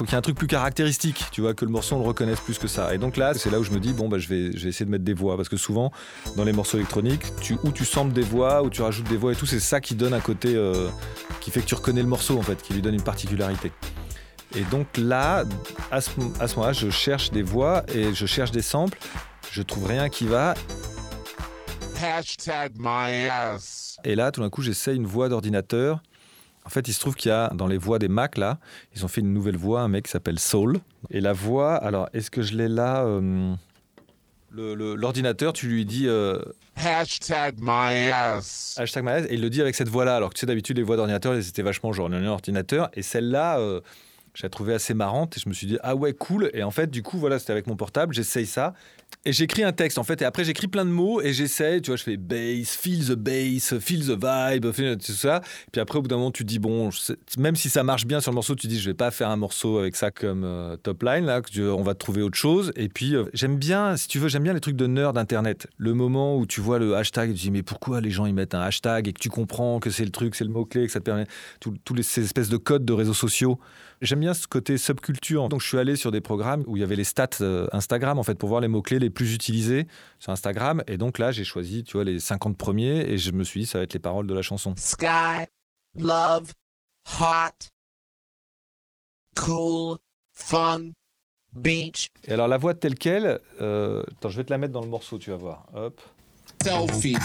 faut 0.00 0.06
qu'il 0.06 0.12
y 0.12 0.16
ait 0.16 0.18
un 0.18 0.22
truc 0.22 0.38
plus 0.38 0.46
caractéristique, 0.46 1.26
tu 1.30 1.42
vois, 1.42 1.52
que 1.52 1.66
le 1.66 1.70
morceau 1.70 1.96
on 1.96 1.98
le 1.98 2.06
reconnaisse 2.06 2.40
plus 2.40 2.56
que 2.56 2.68
ça. 2.68 2.94
Et 2.94 2.96
donc 2.96 3.18
là, 3.18 3.34
c'est 3.34 3.50
là 3.50 3.60
où 3.60 3.64
je 3.64 3.70
me 3.70 3.78
dis, 3.78 3.92
bon, 3.92 4.08
bah, 4.08 4.18
je, 4.18 4.28
vais, 4.28 4.50
je 4.56 4.62
vais 4.62 4.70
essayer 4.70 4.86
de 4.86 4.90
mettre 4.90 5.04
des 5.04 5.12
voix. 5.12 5.36
Parce 5.36 5.50
que 5.50 5.58
souvent, 5.58 5.92
dans 6.38 6.44
les 6.44 6.54
morceaux 6.54 6.78
électroniques, 6.78 7.24
tu, 7.42 7.58
où 7.64 7.70
tu 7.70 7.84
samples 7.84 8.14
des 8.14 8.22
voix, 8.22 8.62
où 8.62 8.70
tu 8.70 8.80
rajoutes 8.80 9.10
des 9.10 9.18
voix 9.18 9.32
et 9.32 9.36
tout, 9.36 9.44
c'est 9.44 9.60
ça 9.60 9.78
qui 9.82 9.94
donne 9.94 10.14
un 10.14 10.20
côté 10.20 10.54
euh, 10.54 10.88
qui 11.42 11.50
fait 11.50 11.60
que 11.60 11.66
tu 11.66 11.74
reconnais 11.74 12.00
le 12.00 12.08
morceau, 12.08 12.38
en 12.38 12.42
fait, 12.42 12.62
qui 12.62 12.72
lui 12.72 12.80
donne 12.80 12.94
une 12.94 13.02
particularité. 13.02 13.72
Et 14.56 14.62
donc 14.70 14.86
là, 14.96 15.44
à 15.90 16.00
ce, 16.00 16.08
à 16.40 16.48
ce 16.48 16.54
moment-là, 16.54 16.72
je 16.72 16.88
cherche 16.88 17.30
des 17.30 17.42
voix 17.42 17.84
et 17.94 18.14
je 18.14 18.24
cherche 18.24 18.52
des 18.52 18.62
samples. 18.62 18.98
Je 19.52 19.60
trouve 19.60 19.86
rien 19.86 20.08
qui 20.08 20.26
va. 20.26 20.54
Hashtag 22.02 22.72
my 22.78 23.28
ass. 23.28 23.98
Et 24.04 24.14
là, 24.14 24.32
tout 24.32 24.40
d'un 24.40 24.48
coup, 24.48 24.62
j'essaie 24.62 24.96
une 24.96 25.06
voix 25.06 25.28
d'ordinateur. 25.28 26.00
En 26.70 26.72
fait, 26.72 26.86
il 26.86 26.92
se 26.92 27.00
trouve 27.00 27.16
qu'il 27.16 27.30
y 27.30 27.32
a 27.32 27.48
dans 27.52 27.66
les 27.66 27.78
voix 27.78 27.98
des 27.98 28.06
Mac, 28.06 28.38
là, 28.38 28.60
ils 28.94 29.04
ont 29.04 29.08
fait 29.08 29.22
une 29.22 29.34
nouvelle 29.34 29.56
voix, 29.56 29.80
un 29.80 29.88
mec 29.88 30.04
qui 30.04 30.12
s'appelle 30.12 30.38
Soul. 30.38 30.78
Et 31.10 31.20
la 31.20 31.32
voix, 31.32 31.74
alors, 31.74 32.08
est-ce 32.12 32.30
que 32.30 32.42
je 32.42 32.54
l'ai 32.56 32.68
là 32.68 33.02
euh, 33.04 33.52
L'ordinateur, 34.52 35.52
tu 35.52 35.66
lui 35.66 35.84
dis 35.84 36.06
euh, 36.06 36.38
Hashtag 36.76 37.56
my 37.60 38.12
ass. 38.12 38.76
hashtag 38.78 39.02
malaise 39.02 39.26
et 39.28 39.34
il 39.34 39.40
le 39.40 39.50
dit 39.50 39.60
avec 39.60 39.74
cette 39.74 39.88
voix-là. 39.88 40.14
Alors 40.14 40.30
que 40.30 40.34
tu 40.34 40.40
sais, 40.42 40.46
d'habitude, 40.46 40.76
les 40.76 40.84
voix 40.84 40.94
d'ordinateur, 40.94 41.34
elles 41.34 41.48
étaient 41.48 41.62
vachement 41.62 41.92
genre 41.92 42.06
un 42.06 42.24
ordinateur. 42.24 42.88
Et 42.94 43.02
celle-là, 43.02 43.58
euh, 43.58 43.80
je 44.34 44.44
la 44.44 44.48
trouvais 44.48 44.74
assez 44.74 44.94
marrante 44.94 45.38
et 45.38 45.40
je 45.40 45.48
me 45.48 45.54
suis 45.54 45.66
dit, 45.66 45.78
ah 45.82 45.96
ouais, 45.96 46.12
cool. 46.12 46.52
Et 46.54 46.62
en 46.62 46.70
fait, 46.70 46.88
du 46.88 47.02
coup, 47.02 47.18
voilà, 47.18 47.40
c'était 47.40 47.50
avec 47.50 47.66
mon 47.66 47.74
portable, 47.74 48.14
j'essaye 48.14 48.46
ça 48.46 48.74
Et 49.26 49.34
j'écris 49.34 49.64
un 49.64 49.72
texte 49.72 49.98
en 49.98 50.02
fait, 50.02 50.22
et 50.22 50.24
après 50.24 50.44
j'écris 50.44 50.66
plein 50.66 50.86
de 50.86 50.90
mots 50.90 51.20
et 51.20 51.34
j'essaie, 51.34 51.82
tu 51.82 51.90
vois, 51.90 51.96
je 51.96 52.04
fais 52.04 52.16
bass, 52.16 52.74
feel 52.74 53.06
the 53.06 53.12
bass, 53.12 53.74
feel 53.78 54.06
the 54.06 54.18
vibe, 54.18 54.98
tout 54.98 55.12
ça. 55.12 55.42
Puis 55.72 55.80
après, 55.80 55.98
au 55.98 56.02
bout 56.02 56.08
d'un 56.08 56.16
moment, 56.16 56.30
tu 56.30 56.42
dis, 56.42 56.58
bon, 56.58 56.88
même 57.36 57.54
si 57.54 57.68
ça 57.68 57.82
marche 57.82 58.06
bien 58.06 58.20
sur 58.20 58.30
le 58.30 58.36
morceau, 58.36 58.54
tu 58.54 58.66
dis, 58.66 58.80
je 58.80 58.88
vais 58.88 58.94
pas 58.94 59.10
faire 59.10 59.28
un 59.28 59.36
morceau 59.36 59.76
avec 59.76 59.94
ça 59.94 60.10
comme 60.10 60.44
euh, 60.44 60.76
top 60.78 61.02
line, 61.02 61.26
là, 61.26 61.42
on 61.58 61.82
va 61.82 61.94
trouver 61.94 62.22
autre 62.22 62.38
chose. 62.38 62.72
Et 62.76 62.88
puis, 62.88 63.14
euh, 63.14 63.24
j'aime 63.34 63.58
bien, 63.58 63.98
si 63.98 64.08
tu 64.08 64.18
veux, 64.18 64.28
j'aime 64.28 64.42
bien 64.42 64.54
les 64.54 64.60
trucs 64.60 64.76
de 64.76 64.86
nerd 64.86 65.18
internet. 65.18 65.66
Le 65.76 65.92
moment 65.92 66.38
où 66.38 66.46
tu 66.46 66.62
vois 66.62 66.78
le 66.78 66.96
hashtag, 66.96 67.34
tu 67.34 67.40
dis, 67.40 67.50
mais 67.50 67.62
pourquoi 67.62 68.00
les 68.00 68.10
gens 68.10 68.24
ils 68.24 68.34
mettent 68.34 68.54
un 68.54 68.62
hashtag 68.62 69.06
et 69.06 69.12
que 69.12 69.20
tu 69.20 69.28
comprends 69.28 69.80
que 69.80 69.90
c'est 69.90 70.04
le 70.04 70.12
truc, 70.12 70.34
c'est 70.34 70.44
le 70.44 70.50
mot-clé, 70.50 70.86
que 70.86 70.92
ça 70.92 71.00
te 71.00 71.04
permet 71.04 71.26
les, 71.94 72.02
ces 72.02 72.24
espèces 72.24 72.48
de 72.48 72.56
codes 72.56 72.86
de 72.86 72.94
réseaux 72.94 73.12
sociaux. 73.12 73.58
J'aime 74.00 74.20
bien 74.20 74.32
ce 74.32 74.46
côté 74.46 74.78
subculture. 74.78 75.50
Donc, 75.50 75.60
je 75.60 75.68
suis 75.68 75.76
allé 75.76 75.94
sur 75.94 76.10
des 76.10 76.22
programmes 76.22 76.64
où 76.66 76.78
il 76.78 76.80
y 76.80 76.82
avait 76.82 76.96
les 76.96 77.04
stats 77.04 77.28
euh, 77.42 77.66
Instagram, 77.72 78.18
en 78.18 78.22
fait, 78.22 78.38
pour 78.38 78.48
voir 78.48 78.62
les 78.62 78.68
mots-clés 78.68 78.98
les 79.10 79.12
plus 79.12 79.34
utilisés 79.34 79.86
sur 80.18 80.32
Instagram. 80.32 80.82
Et 80.86 80.96
donc 80.96 81.18
là, 81.18 81.32
j'ai 81.32 81.44
choisi, 81.44 81.82
tu 81.82 81.94
vois, 81.94 82.04
les 82.04 82.20
50 82.20 82.56
premiers 82.56 83.00
et 83.00 83.18
je 83.18 83.32
me 83.32 83.42
suis 83.44 83.60
dit, 83.60 83.66
ça 83.66 83.78
va 83.78 83.84
être 83.84 83.92
les 83.92 84.00
paroles 84.00 84.26
de 84.26 84.34
la 84.34 84.42
chanson. 84.42 84.74
Sky, 84.76 85.46
love, 85.96 86.52
hot, 87.20 87.68
cool, 89.36 89.98
fun, 90.32 90.90
beach, 91.52 92.08
Et 92.26 92.32
alors, 92.32 92.46
la 92.46 92.56
voix 92.56 92.74
telle 92.74 92.94
qu'elle, 92.94 93.40
euh, 93.60 94.02
attends, 94.12 94.28
je 94.28 94.36
vais 94.36 94.44
te 94.44 94.50
la 94.50 94.58
mettre 94.58 94.72
dans 94.72 94.82
le 94.82 94.88
morceau, 94.88 95.18
tu 95.18 95.30
vas 95.30 95.36
voir. 95.36 95.66
Hop. 95.74 96.00
Selfie, 96.62 97.16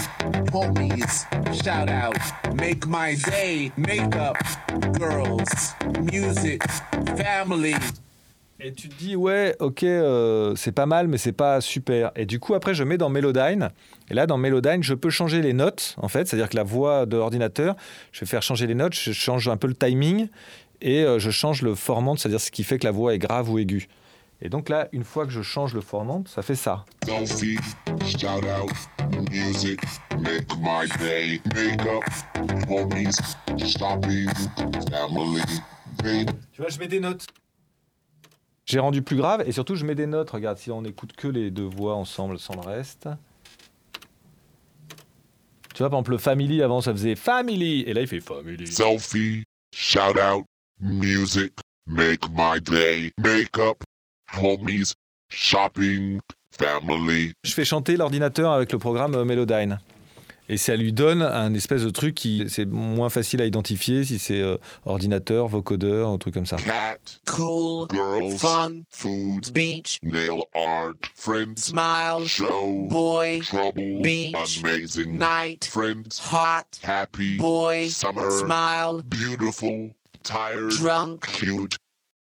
homies, 0.54 1.26
shout 1.64 1.90
out, 1.90 2.16
make 2.56 2.86
my 2.88 3.16
day, 3.16 3.72
makeup, 3.76 4.38
girls, 4.98 5.76
music, 6.12 6.62
family. 7.18 7.76
Et 8.66 8.74
tu 8.74 8.90
te 8.90 8.96
dis, 8.96 9.16
ouais, 9.16 9.56
ok, 9.60 9.84
euh, 9.84 10.56
c'est 10.56 10.72
pas 10.72 10.88
mal, 10.88 11.08
mais 11.08 11.20
c'est 11.20 11.34
pas 11.34 11.62
super. 11.62 12.12
Et 12.16 12.26
du 12.26 12.40
coup, 12.40 12.56
après, 12.56 12.74
je 12.74 12.84
mets 12.84 12.98
dans 12.98 13.10
Melodyne. 13.10 13.70
Et 14.10 14.16
là, 14.16 14.26
dans 14.26 14.40
Melodyne, 14.40 14.82
je 14.82 14.96
peux 14.96 15.12
changer 15.12 15.44
les 15.44 15.54
notes, 15.54 15.96
en 16.02 16.08
fait. 16.08 16.28
C'est-à-dire 16.28 16.50
que 16.50 16.56
la 16.56 16.64
voix 16.64 17.06
de 17.06 17.16
l'ordinateur, 17.16 17.76
je 18.12 18.22
vais 18.22 18.26
faire 18.26 18.42
changer 18.42 18.66
les 18.66 18.74
notes, 18.74 18.96
je 18.96 19.12
change 19.12 19.48
un 19.50 19.58
peu 19.58 19.68
le 19.68 19.76
timing 19.76 20.30
et 20.82 21.04
euh, 21.04 21.20
je 21.20 21.30
change 21.30 21.62
le 21.62 21.76
formant, 21.76 22.16
c'est-à-dire 22.16 22.42
ce 22.42 22.50
qui 22.50 22.64
fait 22.64 22.80
que 22.80 22.86
la 22.86 22.92
voix 22.92 23.14
est 23.14 23.20
grave 23.20 23.52
ou 23.52 23.60
aiguë. 23.60 23.88
Et 24.42 24.50
donc 24.50 24.70
là, 24.70 24.88
une 24.94 25.04
fois 25.04 25.28
que 25.28 25.32
je 25.32 25.44
change 25.44 25.76
le 25.76 25.82
formant, 25.82 26.24
ça 26.26 26.42
fait 26.42 26.56
ça. 26.56 26.86
Tu 36.52 36.62
vois, 36.62 36.70
je 36.70 36.80
mets 36.80 36.88
des 36.88 37.00
notes. 37.00 37.28
J'ai 38.66 38.80
rendu 38.80 39.04
plus 39.04 39.16
grave 39.16 39.44
et 39.46 39.52
surtout, 39.52 39.76
je 39.76 39.86
mets 39.86 39.96
des 39.96 40.08
notes. 40.08 40.32
Regarde, 40.32 40.58
si 40.58 40.72
on 40.72 40.84
écoute 40.84 41.14
que 41.14 41.28
les 41.28 41.52
deux 41.52 41.64
voix 41.68 41.96
ensemble 41.96 42.40
sans 42.40 42.56
le 42.56 42.62
reste. 42.62 43.08
Tu 45.76 45.80
vois, 45.80 45.90
par 45.90 46.00
exemple, 46.00 46.12
le 46.12 46.18
family, 46.18 46.62
avant, 46.64 46.82
ça 46.82 46.92
faisait 46.92 47.16
family. 47.16 47.82
Et 47.82 47.94
là, 47.94 48.02
il 48.02 48.08
fait 48.08 48.22
family. 48.22 48.66
Selfie, 48.66 49.44
shout 49.74 50.18
out, 50.18 50.46
music, 50.80 51.54
make 51.86 52.22
my 52.32 52.60
day, 52.62 53.12
makeup, 53.20 53.84
homies, 54.42 54.94
shopping, 55.30 56.20
family. 56.58 57.34
Je 57.44 57.54
fais 57.54 57.66
chanter 57.66 57.98
l'ordinateur 57.98 58.52
avec 58.52 58.72
le 58.72 58.80
programme 58.80 59.16
euh, 59.16 59.26
Melodyne. 59.26 59.80
Et 60.48 60.58
ça 60.58 60.76
lui 60.76 60.94
donne 60.94 61.24
un 61.24 61.54
espèce 61.56 61.84
de 61.84 61.90
truc 61.90 62.14
qui 62.14 62.46
c'est 62.50 62.66
moins 62.66 63.10
facile 63.10 63.42
à 63.42 63.46
identifier 63.46 64.04
si 64.04 64.20
c'est 64.20 64.42
euh, 64.42 64.58
ordinateur, 64.86 65.48
vocodeur, 65.48 66.10
un 66.10 66.18
truc 66.20 66.36
comme 66.36 66.46
ça. 66.46 66.58
Cat, 66.58 66.98
cool, 67.26 67.88
girls, 67.92 68.38
fun, 68.38 68.82
food, 68.92 69.52
beach, 69.54 69.98
nail 70.04 70.44
art, 70.54 70.94
friends, 71.16 71.56
smile, 71.58 72.28
show, 72.28 72.88
boy, 72.90 73.40
trouble, 73.42 74.02
beach, 74.04 74.62
amazing, 74.64 75.18
night, 75.18 75.66
friends, 75.66 76.22
hot, 76.32 76.68
happy, 76.84 77.38
boy, 77.38 77.90
summer, 77.90 78.30
smile, 78.30 79.02
beautiful, 79.04 79.90
tired, 80.22 80.70
drunk, 80.70 81.26
cute, 81.26 81.76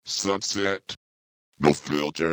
sunset, 0.05 0.81
no 1.61 1.73
filter. 1.73 2.25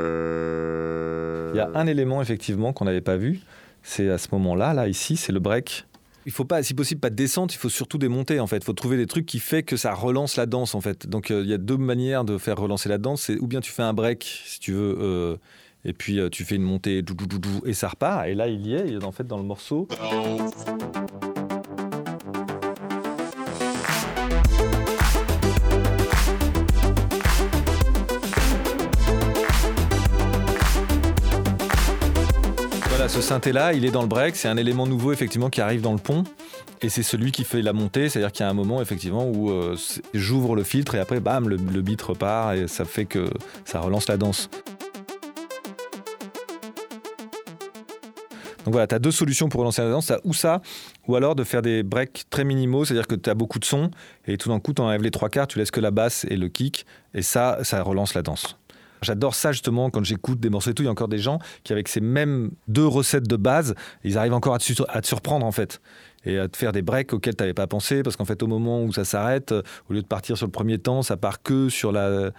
Il 1.54 1.58
y 1.58 1.62
a 1.62 1.70
un 1.76 1.86
élément 1.86 2.24
effectivement 2.24 2.74
qu'on 2.74 2.86
n'avait 2.86 3.02
pas 3.02 3.18
vu, 3.18 3.42
c'est 3.86 4.10
à 4.10 4.18
ce 4.18 4.30
moment-là, 4.32 4.74
là 4.74 4.88
ici, 4.88 5.16
c'est 5.16 5.32
le 5.32 5.40
break. 5.40 5.86
Il 6.26 6.32
faut 6.32 6.44
pas, 6.44 6.64
si 6.64 6.74
possible, 6.74 7.00
pas 7.00 7.12
de 7.12 7.16
descente, 7.16 7.54
il 7.54 7.60
faut 7.60 7.70
surtout 7.70 8.00
des 8.00 8.08
montées 8.08 8.40
en 8.40 8.48
fait. 8.48 8.58
Il 8.58 8.64
faut 8.64 8.74
trouver 8.74 8.98
des 8.98 9.06
trucs 9.06 9.28
qui 9.28 9.38
fait 9.38 9.62
que 9.62 9.78
ça 9.78 9.94
relance 9.94 10.38
la 10.38 10.48
danse 10.48 10.74
en 10.74 10.82
fait. 10.82 11.08
Donc 11.08 11.30
euh, 11.30 11.44
il 11.44 11.50
y 11.50 11.54
a 11.54 11.60
deux 11.60 11.78
manières 11.78 12.26
de 12.26 12.40
faire 12.40 12.58
relancer 12.58 12.90
la 12.90 12.98
danse. 12.98 13.22
C'est 13.22 13.38
ou 13.40 13.46
bien 13.46 13.62
tu 13.62 13.72
fais 13.72 13.84
un 13.84 13.94
break 13.94 14.24
si 14.44 14.60
tu 14.60 14.72
veux, 14.72 14.98
euh, 15.00 15.38
et 15.86 15.94
puis 15.94 16.20
euh, 16.20 16.30
tu 16.30 16.44
fais 16.46 16.56
une 16.56 16.64
montée, 16.64 17.04
et 17.66 17.74
ça 17.74 17.90
repart. 17.90 18.26
Et 18.26 18.34
là 18.34 18.48
il 18.48 18.66
y 18.66 18.74
est, 18.74 18.88
il 18.88 18.96
est 18.96 19.06
en 19.06 19.12
fait 19.12 19.28
dans 19.28 19.38
le 19.38 19.44
morceau. 19.44 19.88
Ce 33.16 33.22
synthé-là, 33.22 33.72
il 33.72 33.86
est 33.86 33.92
dans 33.92 34.02
le 34.02 34.10
break. 34.10 34.36
C'est 34.36 34.50
un 34.50 34.58
élément 34.58 34.86
nouveau, 34.86 35.14
effectivement, 35.14 35.50
qui 35.50 35.62
arrive 35.62 35.80
dans 35.80 35.94
le 35.94 36.00
pont. 36.00 36.26
Et 36.82 36.90
c'est 36.90 37.02
celui 37.02 37.32
qui 37.32 37.46
fait 37.46 37.62
la 37.62 37.72
montée. 37.72 38.10
C'est-à-dire 38.10 38.34
qu'il 38.34 38.44
y 38.44 38.48
a 38.48 38.50
un 38.50 38.54
moment, 38.54 38.82
effectivement, 38.82 39.26
où 39.26 39.52
euh, 39.52 39.78
j'ouvre 40.14 40.54
le 40.54 40.64
filtre 40.64 40.96
et 40.96 41.00
après, 41.00 41.22
bam, 41.22 41.48
le, 41.48 41.56
le 41.56 41.82
beat 41.82 42.02
repart 42.02 42.56
et 42.56 42.68
ça 42.68 42.84
fait 42.84 43.06
que 43.06 43.30
ça 43.64 43.80
relance 43.80 44.10
la 44.10 44.18
danse. 44.18 44.50
Donc 48.66 48.74
voilà, 48.74 48.86
tu 48.86 48.96
as 48.96 49.00
deux 49.00 49.12
solutions 49.12 49.48
pour 49.48 49.62
relancer 49.62 49.82
la 49.82 49.92
danse. 49.92 50.12
Ou 50.26 50.34
ça, 50.34 50.62
ou 51.08 51.16
alors 51.16 51.36
de 51.36 51.46
faire 51.46 51.62
des 51.62 51.84
breaks 51.84 52.26
très 52.30 52.44
minimaux, 52.44 52.84
c'est-à-dire 52.84 53.08
que 53.08 53.16
tu 53.16 53.30
as 53.30 53.36
beaucoup 53.36 53.60
de 53.60 53.66
sons 53.66 53.92
et 54.28 54.38
tout 54.38 54.50
d'un 54.50 54.60
coup, 54.60 54.74
tu 54.74 54.82
enlèves 54.82 55.04
les 55.04 55.12
trois 55.12 55.30
quarts, 55.30 55.48
tu 55.48 55.58
laisses 55.58 55.72
que 55.72 55.80
la 55.80 55.92
basse 55.92 56.26
et 56.30 56.36
le 56.36 56.50
kick, 56.50 56.86
et 57.14 57.22
ça, 57.22 57.60
ça 57.64 57.82
relance 57.82 58.14
la 58.14 58.24
danse. 58.24 58.58
J'adore 59.06 59.36
ça 59.36 59.52
justement 59.52 59.90
quand 59.90 60.04
j'écoute 60.04 60.40
des 60.40 60.50
morceaux 60.50 60.72
et 60.72 60.74
tout. 60.74 60.84
Il 60.84 60.88
y 60.88 60.90
a 60.90 60.92
encore 60.92 61.08
des 61.08 61.20
gens 61.20 61.40
qui, 61.64 61.72
avec 61.72 61.88
ces 61.88 62.02
mêmes 62.02 62.52
deux 62.68 62.86
recettes 62.86 63.28
de 63.28 63.36
base, 63.36 63.76
ils 64.04 64.18
arrivent 64.18 64.34
encore 64.34 64.56
à 64.56 64.60
te, 64.60 65.06
surprendre 65.06 65.46
en 65.46 65.52
fait. 65.52 65.80
Et 66.28 66.40
à 66.40 66.48
te 66.48 66.58
faire 66.58 66.72
des 66.72 66.82
breaks 66.82 67.14
auxquels 67.14 67.36
tu 67.36 67.44
n'avais 67.44 67.54
pas 67.54 67.68
pensé. 67.68 68.02
Parce 68.02 68.16
qu'en 68.16 68.26
fait, 68.26 68.42
au 68.42 68.48
moment 68.48 68.84
où 68.84 68.92
ça 68.92 69.06
s'arrête, 69.06 69.52
euh, 69.52 69.62
au 69.90 69.94
lieu 69.94 70.02
de 70.02 70.08
partir 70.08 70.38
sur 70.38 70.48
le 70.48 70.52
premier 70.52 70.80
temps, 70.80 71.04
ça 71.04 71.18
part 71.18 71.44
que 71.44 71.70
sur, 71.70 71.92
la, 71.92 72.32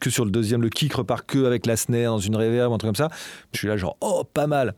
que 0.00 0.08
sur 0.08 0.24
le 0.24 0.30
deuxième. 0.30 0.62
Le 0.62 0.70
kick 0.70 0.94
repart 0.94 1.26
que 1.26 1.44
avec 1.44 1.66
la 1.66 1.76
snare 1.76 2.12
dans 2.12 2.18
une 2.18 2.34
reverb, 2.34 2.72
un 2.72 2.78
truc 2.78 2.88
comme 2.88 2.94
ça. 2.94 3.10
Je 3.52 3.58
suis 3.58 3.68
là, 3.68 3.76
genre, 3.76 3.98
oh, 4.00 4.24
pas 4.24 4.46
mal. 4.46 4.74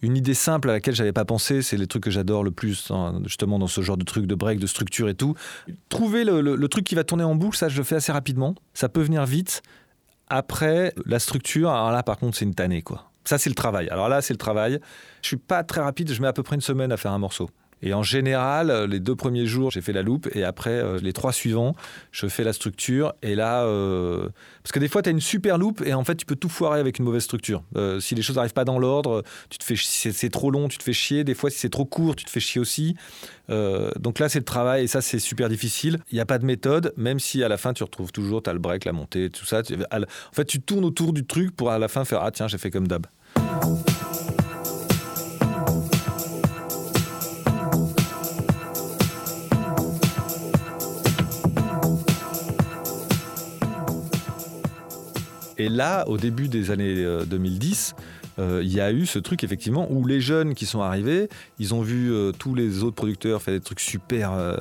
Une 0.00 0.16
idée 0.16 0.34
simple 0.34 0.70
à 0.70 0.72
laquelle 0.72 0.94
j'avais 0.94 1.12
pas 1.12 1.26
pensé, 1.26 1.62
c'est 1.62 1.76
les 1.76 1.86
trucs 1.86 2.02
que 2.02 2.10
j'adore 2.10 2.42
le 2.42 2.50
plus, 2.50 2.90
hein, 2.90 3.20
justement 3.24 3.60
dans 3.60 3.68
ce 3.68 3.82
genre 3.82 3.96
de 3.96 4.04
trucs 4.04 4.26
de 4.26 4.34
break, 4.34 4.58
de 4.58 4.66
structure 4.66 5.08
et 5.08 5.14
tout. 5.14 5.34
Trouver 5.90 6.24
le 6.24 6.66
truc 6.68 6.84
qui 6.84 6.96
va 6.96 7.04
tourner 7.04 7.24
en 7.24 7.36
boucle, 7.36 7.56
ça 7.56 7.68
je 7.68 7.76
le 7.76 7.84
fais 7.84 7.96
assez 7.96 8.10
rapidement. 8.10 8.54
Ça 8.74 8.88
peut 8.88 9.02
venir 9.02 9.24
vite. 9.26 9.62
Après, 10.34 10.94
la 11.04 11.18
structure, 11.18 11.68
alors 11.68 11.90
là 11.90 12.02
par 12.02 12.16
contre 12.16 12.38
c'est 12.38 12.46
une 12.46 12.54
tannée 12.54 12.80
quoi. 12.80 13.10
Ça 13.22 13.36
c'est 13.36 13.50
le 13.50 13.54
travail. 13.54 13.90
Alors 13.90 14.08
là 14.08 14.22
c'est 14.22 14.32
le 14.32 14.38
travail. 14.38 14.80
Je 15.20 15.28
suis 15.28 15.36
pas 15.36 15.62
très 15.62 15.82
rapide, 15.82 16.10
je 16.10 16.22
mets 16.22 16.26
à 16.26 16.32
peu 16.32 16.42
près 16.42 16.54
une 16.54 16.62
semaine 16.62 16.90
à 16.90 16.96
faire 16.96 17.12
un 17.12 17.18
morceau. 17.18 17.50
Et 17.82 17.94
en 17.94 18.02
général, 18.02 18.70
euh, 18.70 18.86
les 18.86 19.00
deux 19.00 19.16
premiers 19.16 19.46
jours, 19.46 19.70
j'ai 19.70 19.80
fait 19.80 19.92
la 19.92 20.02
loupe, 20.02 20.28
et 20.34 20.44
après, 20.44 20.70
euh, 20.70 20.98
les 21.02 21.12
trois 21.12 21.32
suivants, 21.32 21.74
je 22.12 22.26
fais 22.28 22.44
la 22.44 22.52
structure. 22.52 23.12
Et 23.22 23.34
là, 23.34 23.64
euh, 23.64 24.28
parce 24.62 24.72
que 24.72 24.78
des 24.78 24.88
fois, 24.88 25.02
tu 25.02 25.08
as 25.08 25.12
une 25.12 25.20
super 25.20 25.58
loupe, 25.58 25.82
et 25.84 25.92
en 25.92 26.04
fait, 26.04 26.14
tu 26.14 26.24
peux 26.26 26.36
tout 26.36 26.48
foirer 26.48 26.78
avec 26.78 26.98
une 26.98 27.04
mauvaise 27.04 27.24
structure. 27.24 27.62
Si 28.00 28.14
les 28.14 28.22
choses 28.22 28.36
n'arrivent 28.36 28.52
pas 28.52 28.64
dans 28.64 28.78
l'ordre, 28.78 29.22
tu 29.50 29.58
te 29.58 29.64
fais, 29.64 29.74
c'est- 29.76 30.30
trop 30.30 30.50
long, 30.50 30.68
tu 30.68 30.78
te 30.78 30.82
fais 30.82 30.92
chier. 30.92 31.24
Des 31.24 31.34
fois, 31.34 31.50
si 31.50 31.58
c'est 31.58 31.68
trop 31.68 31.84
court, 31.84 32.14
tu 32.16 32.24
te 32.24 32.30
fais 32.30 32.40
chier 32.40 32.60
aussi. 32.60 32.96
Donc 33.48 34.18
là, 34.18 34.28
c'est 34.28 34.38
le 34.38 34.44
travail, 34.44 34.84
et 34.84 34.86
ça, 34.86 35.00
c'est 35.00 35.18
super 35.18 35.48
difficile. 35.48 35.98
Il 36.10 36.14
n'y 36.14 36.20
a 36.20 36.26
pas 36.26 36.38
de 36.38 36.46
méthode, 36.46 36.92
même 36.96 37.18
si 37.18 37.42
à 37.42 37.48
la 37.48 37.56
fin, 37.56 37.72
tu 37.72 37.82
retrouves 37.82 38.12
toujours, 38.12 38.42
tu 38.42 38.50
le 38.52 38.58
break, 38.58 38.84
la 38.84 38.92
montée, 38.92 39.30
tout 39.30 39.44
ça. 39.44 39.62
En 39.92 40.34
fait, 40.34 40.44
tu 40.44 40.60
tournes 40.60 40.84
autour 40.84 41.12
du 41.12 41.26
truc 41.26 41.54
pour 41.54 41.70
à 41.70 41.78
la 41.78 41.88
fin 41.88 42.04
faire 42.04 42.22
Ah, 42.22 42.30
tiens, 42.30 42.48
j'ai 42.48 42.58
fait 42.58 42.70
comme 42.70 42.86
d'hab. 42.86 43.06
Et 55.62 55.68
là, 55.68 56.08
au 56.08 56.18
début 56.18 56.48
des 56.48 56.72
années 56.72 57.04
euh, 57.04 57.24
2010, 57.24 57.94
euh, 58.40 58.62
il 58.64 58.72
y 58.72 58.80
a 58.80 58.90
eu 58.90 59.06
ce 59.06 59.20
truc 59.20 59.44
effectivement 59.44 59.86
où 59.92 60.04
les 60.04 60.20
jeunes 60.20 60.54
qui 60.54 60.66
sont 60.66 60.80
arrivés, 60.80 61.28
ils 61.60 61.72
ont 61.72 61.82
vu 61.82 62.12
euh, 62.12 62.32
tous 62.32 62.56
les 62.56 62.82
autres 62.82 62.96
producteurs 62.96 63.40
faire 63.40 63.54
des 63.54 63.60
trucs 63.60 63.78
super 63.78 64.32
euh, 64.32 64.56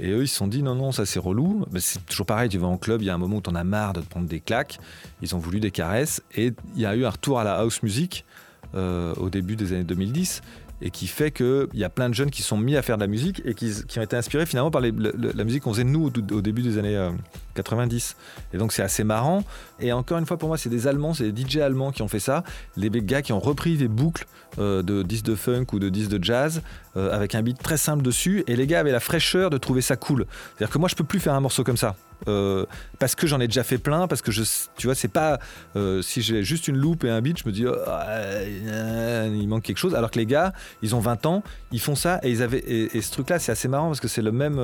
et 0.00 0.10
eux 0.10 0.22
ils 0.22 0.28
se 0.28 0.36
sont 0.36 0.48
dit 0.48 0.62
non, 0.62 0.74
non, 0.74 0.92
ça 0.92 1.06
c'est 1.06 1.18
relou. 1.18 1.64
Mais 1.72 1.80
c'est 1.80 2.04
toujours 2.04 2.26
pareil, 2.26 2.50
tu 2.50 2.58
vas 2.58 2.66
en 2.66 2.76
club, 2.76 3.00
il 3.00 3.06
y 3.06 3.10
a 3.10 3.14
un 3.14 3.18
moment 3.18 3.36
où 3.36 3.40
t'en 3.40 3.54
as 3.54 3.64
marre 3.64 3.94
de 3.94 4.02
te 4.02 4.06
prendre 4.06 4.28
des 4.28 4.40
claques, 4.40 4.78
ils 5.22 5.34
ont 5.34 5.38
voulu 5.38 5.60
des 5.60 5.70
caresses, 5.70 6.20
et 6.34 6.52
il 6.76 6.82
y 6.82 6.84
a 6.84 6.94
eu 6.94 7.06
un 7.06 7.10
retour 7.10 7.40
à 7.40 7.44
la 7.44 7.54
house 7.54 7.82
music 7.82 8.26
euh, 8.74 9.14
au 9.16 9.30
début 9.30 9.56
des 9.56 9.72
années 9.72 9.84
2010 9.84 10.42
et 10.82 10.90
qui 10.90 11.06
fait 11.06 11.30
qu'il 11.30 11.68
y 11.74 11.84
a 11.84 11.88
plein 11.88 12.08
de 12.08 12.14
jeunes 12.14 12.30
qui 12.30 12.42
sont 12.42 12.58
mis 12.58 12.76
à 12.76 12.82
faire 12.82 12.96
de 12.96 13.02
la 13.02 13.06
musique 13.06 13.40
et 13.44 13.54
qui, 13.54 13.72
ont 13.96 14.02
été 14.02 14.16
inspirés 14.16 14.46
finalement 14.46 14.70
par 14.70 14.82
la 14.82 15.44
musique 15.44 15.62
qu'on 15.62 15.72
faisait 15.72 15.84
nous 15.84 16.06
au, 16.06 16.40
début 16.40 16.62
des 16.62 16.76
années, 16.76 16.96
euh, 16.96 17.10
90. 17.54 18.16
Et 18.52 18.58
donc 18.58 18.72
c'est 18.72 18.82
assez 18.82 19.04
marrant. 19.04 19.44
Et 19.80 19.92
encore 19.92 20.18
une 20.18 20.26
fois, 20.26 20.36
pour 20.36 20.48
moi, 20.48 20.58
c'est 20.58 20.68
des 20.68 20.88
Allemands, 20.88 21.14
c'est 21.14 21.30
des 21.30 21.42
DJ 21.42 21.58
allemands 21.58 21.92
qui 21.92 22.02
ont 22.02 22.08
fait 22.08 22.18
ça. 22.20 22.42
Les 22.76 22.90
gars 22.90 23.22
qui 23.22 23.32
ont 23.32 23.40
repris 23.40 23.76
des 23.76 23.88
boucles 23.88 24.26
euh, 24.58 24.82
de 24.82 25.02
disques 25.02 25.24
de 25.24 25.36
funk 25.36 25.66
ou 25.72 25.78
de 25.78 25.88
disques 25.88 26.10
de 26.10 26.22
jazz 26.22 26.62
euh, 26.96 27.14
avec 27.14 27.34
un 27.34 27.42
beat 27.42 27.62
très 27.62 27.76
simple 27.76 28.02
dessus. 28.02 28.42
Et 28.48 28.56
les 28.56 28.66
gars 28.66 28.80
avaient 28.80 28.92
la 28.92 29.00
fraîcheur 29.00 29.50
de 29.50 29.58
trouver 29.58 29.82
ça 29.82 29.96
cool. 29.96 30.26
C'est-à-dire 30.56 30.72
que 30.72 30.78
moi, 30.78 30.88
je 30.88 30.96
peux 30.96 31.04
plus 31.04 31.20
faire 31.20 31.34
un 31.34 31.40
morceau 31.40 31.62
comme 31.62 31.76
ça. 31.76 31.94
Euh, 32.28 32.66
parce 32.98 33.14
que 33.14 33.26
j'en 33.26 33.40
ai 33.40 33.46
déjà 33.46 33.64
fait 33.64 33.78
plein, 33.78 34.06
parce 34.06 34.22
que 34.22 34.30
tu 34.76 34.86
vois, 34.86 34.94
c'est 34.94 35.08
pas 35.08 35.38
euh, 35.76 36.02
si 36.02 36.22
j'ai 36.22 36.42
juste 36.42 36.68
une 36.68 36.76
loupe 36.76 37.04
et 37.04 37.10
un 37.10 37.20
beat, 37.20 37.38
je 37.38 37.48
me 37.48 37.52
dis 37.52 37.66
oh, 37.66 37.74
euh, 37.74 39.28
il 39.34 39.48
manque 39.48 39.62
quelque 39.62 39.78
chose. 39.78 39.94
Alors 39.94 40.10
que 40.10 40.18
les 40.18 40.26
gars, 40.26 40.52
ils 40.82 40.94
ont 40.94 41.00
20 41.00 41.26
ans, 41.26 41.42
ils 41.72 41.80
font 41.80 41.94
ça 41.94 42.20
et 42.22 42.30
ils 42.30 42.42
avaient 42.42 42.62
et, 42.66 43.00
ce 43.00 43.10
truc-là, 43.12 43.38
c'est 43.38 43.52
assez 43.52 43.68
marrant 43.68 43.88
parce 43.88 44.00
que 44.00 44.08
c'est 44.08 44.22
le 44.22 44.32
même. 44.32 44.60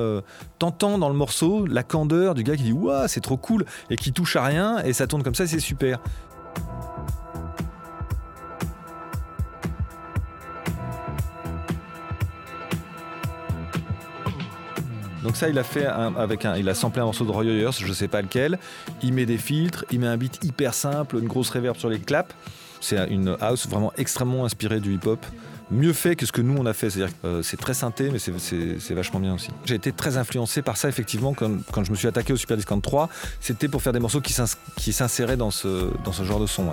T'entends 0.57 0.97
dans 0.97 1.09
le 1.09 1.15
morceau 1.15 1.65
la 1.65 1.83
candeur 1.83 2.35
du 2.35 2.43
gars 2.43 2.55
qui 2.55 2.63
dit 2.63 2.71
waouh, 2.71 3.07
c'est 3.07 3.21
trop 3.21 3.37
cool 3.37 3.65
et 3.89 3.95
qui 3.95 4.13
touche 4.13 4.35
à 4.35 4.43
rien 4.43 4.79
et 4.83 4.93
ça 4.93 5.07
tourne 5.07 5.23
comme 5.23 5.35
ça, 5.35 5.47
c'est 5.47 5.59
super. 5.59 5.99
Donc 15.23 15.35
ça, 15.35 15.49
il 15.49 15.57
a 15.59 15.63
fait 15.63 15.85
avec 15.85 16.45
un, 16.45 16.55
il 16.55 16.67
a 16.69 16.73
samplé 16.73 17.01
un 17.01 17.05
morceau 17.05 17.25
de 17.25 17.31
Roy 17.31 17.45
Ayers, 17.45 17.71
je 17.77 17.91
sais 17.93 18.07
pas 18.07 18.21
lequel. 18.21 18.57
Il 19.03 19.13
met 19.13 19.25
des 19.25 19.37
filtres, 19.37 19.83
il 19.91 19.99
met 19.99 20.07
un 20.07 20.17
beat 20.17 20.43
hyper 20.43 20.73
simple, 20.73 21.17
une 21.17 21.27
grosse 21.27 21.49
reverb 21.49 21.75
sur 21.77 21.89
les 21.89 21.99
claps. 21.99 22.33
C'est 22.81 22.95
une 23.09 23.35
house 23.41 23.67
vraiment 23.67 23.91
extrêmement 23.97 24.45
inspirée 24.45 24.79
du 24.79 24.93
hip-hop. 24.93 25.25
Mieux 25.71 25.93
fait 25.93 26.15
que 26.15 26.25
ce 26.25 26.31
que 26.31 26.41
nous 26.41 26.55
on 26.57 26.65
a 26.65 26.73
fait, 26.73 26.89
c'est-à-dire 26.89 27.13
euh, 27.25 27.43
c'est 27.43 27.57
très 27.57 27.73
synthé, 27.75 28.09
mais 28.09 28.17
c'est- 28.17 28.93
vachement 28.95 29.19
bien 29.19 29.35
aussi. 29.35 29.49
J'ai 29.65 29.75
été 29.75 29.91
très 29.91 30.17
influencé 30.17 30.61
par 30.63 30.77
ça 30.77 30.87
effectivement 30.89 31.33
quand, 31.35 31.51
quand 31.71 31.83
je 31.83 31.91
me 31.91 31.95
suis 31.95 32.07
attaqué 32.07 32.33
au 32.33 32.37
Super 32.37 32.57
Discount 32.57 32.79
3, 32.79 33.07
c'était 33.39 33.67
pour 33.67 33.81
faire 33.83 33.93
des 33.93 33.99
morceaux 33.99 34.21
qui 34.21 34.33
s'ins- 34.33 34.45
qui 34.77 34.93
s'inséraient 34.93 35.37
dans 35.37 35.51
ce, 35.51 35.91
dans 36.05 36.11
ce 36.13 36.23
genre 36.23 36.39
de 36.39 36.47
son. 36.47 36.71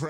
Le 0.00 0.06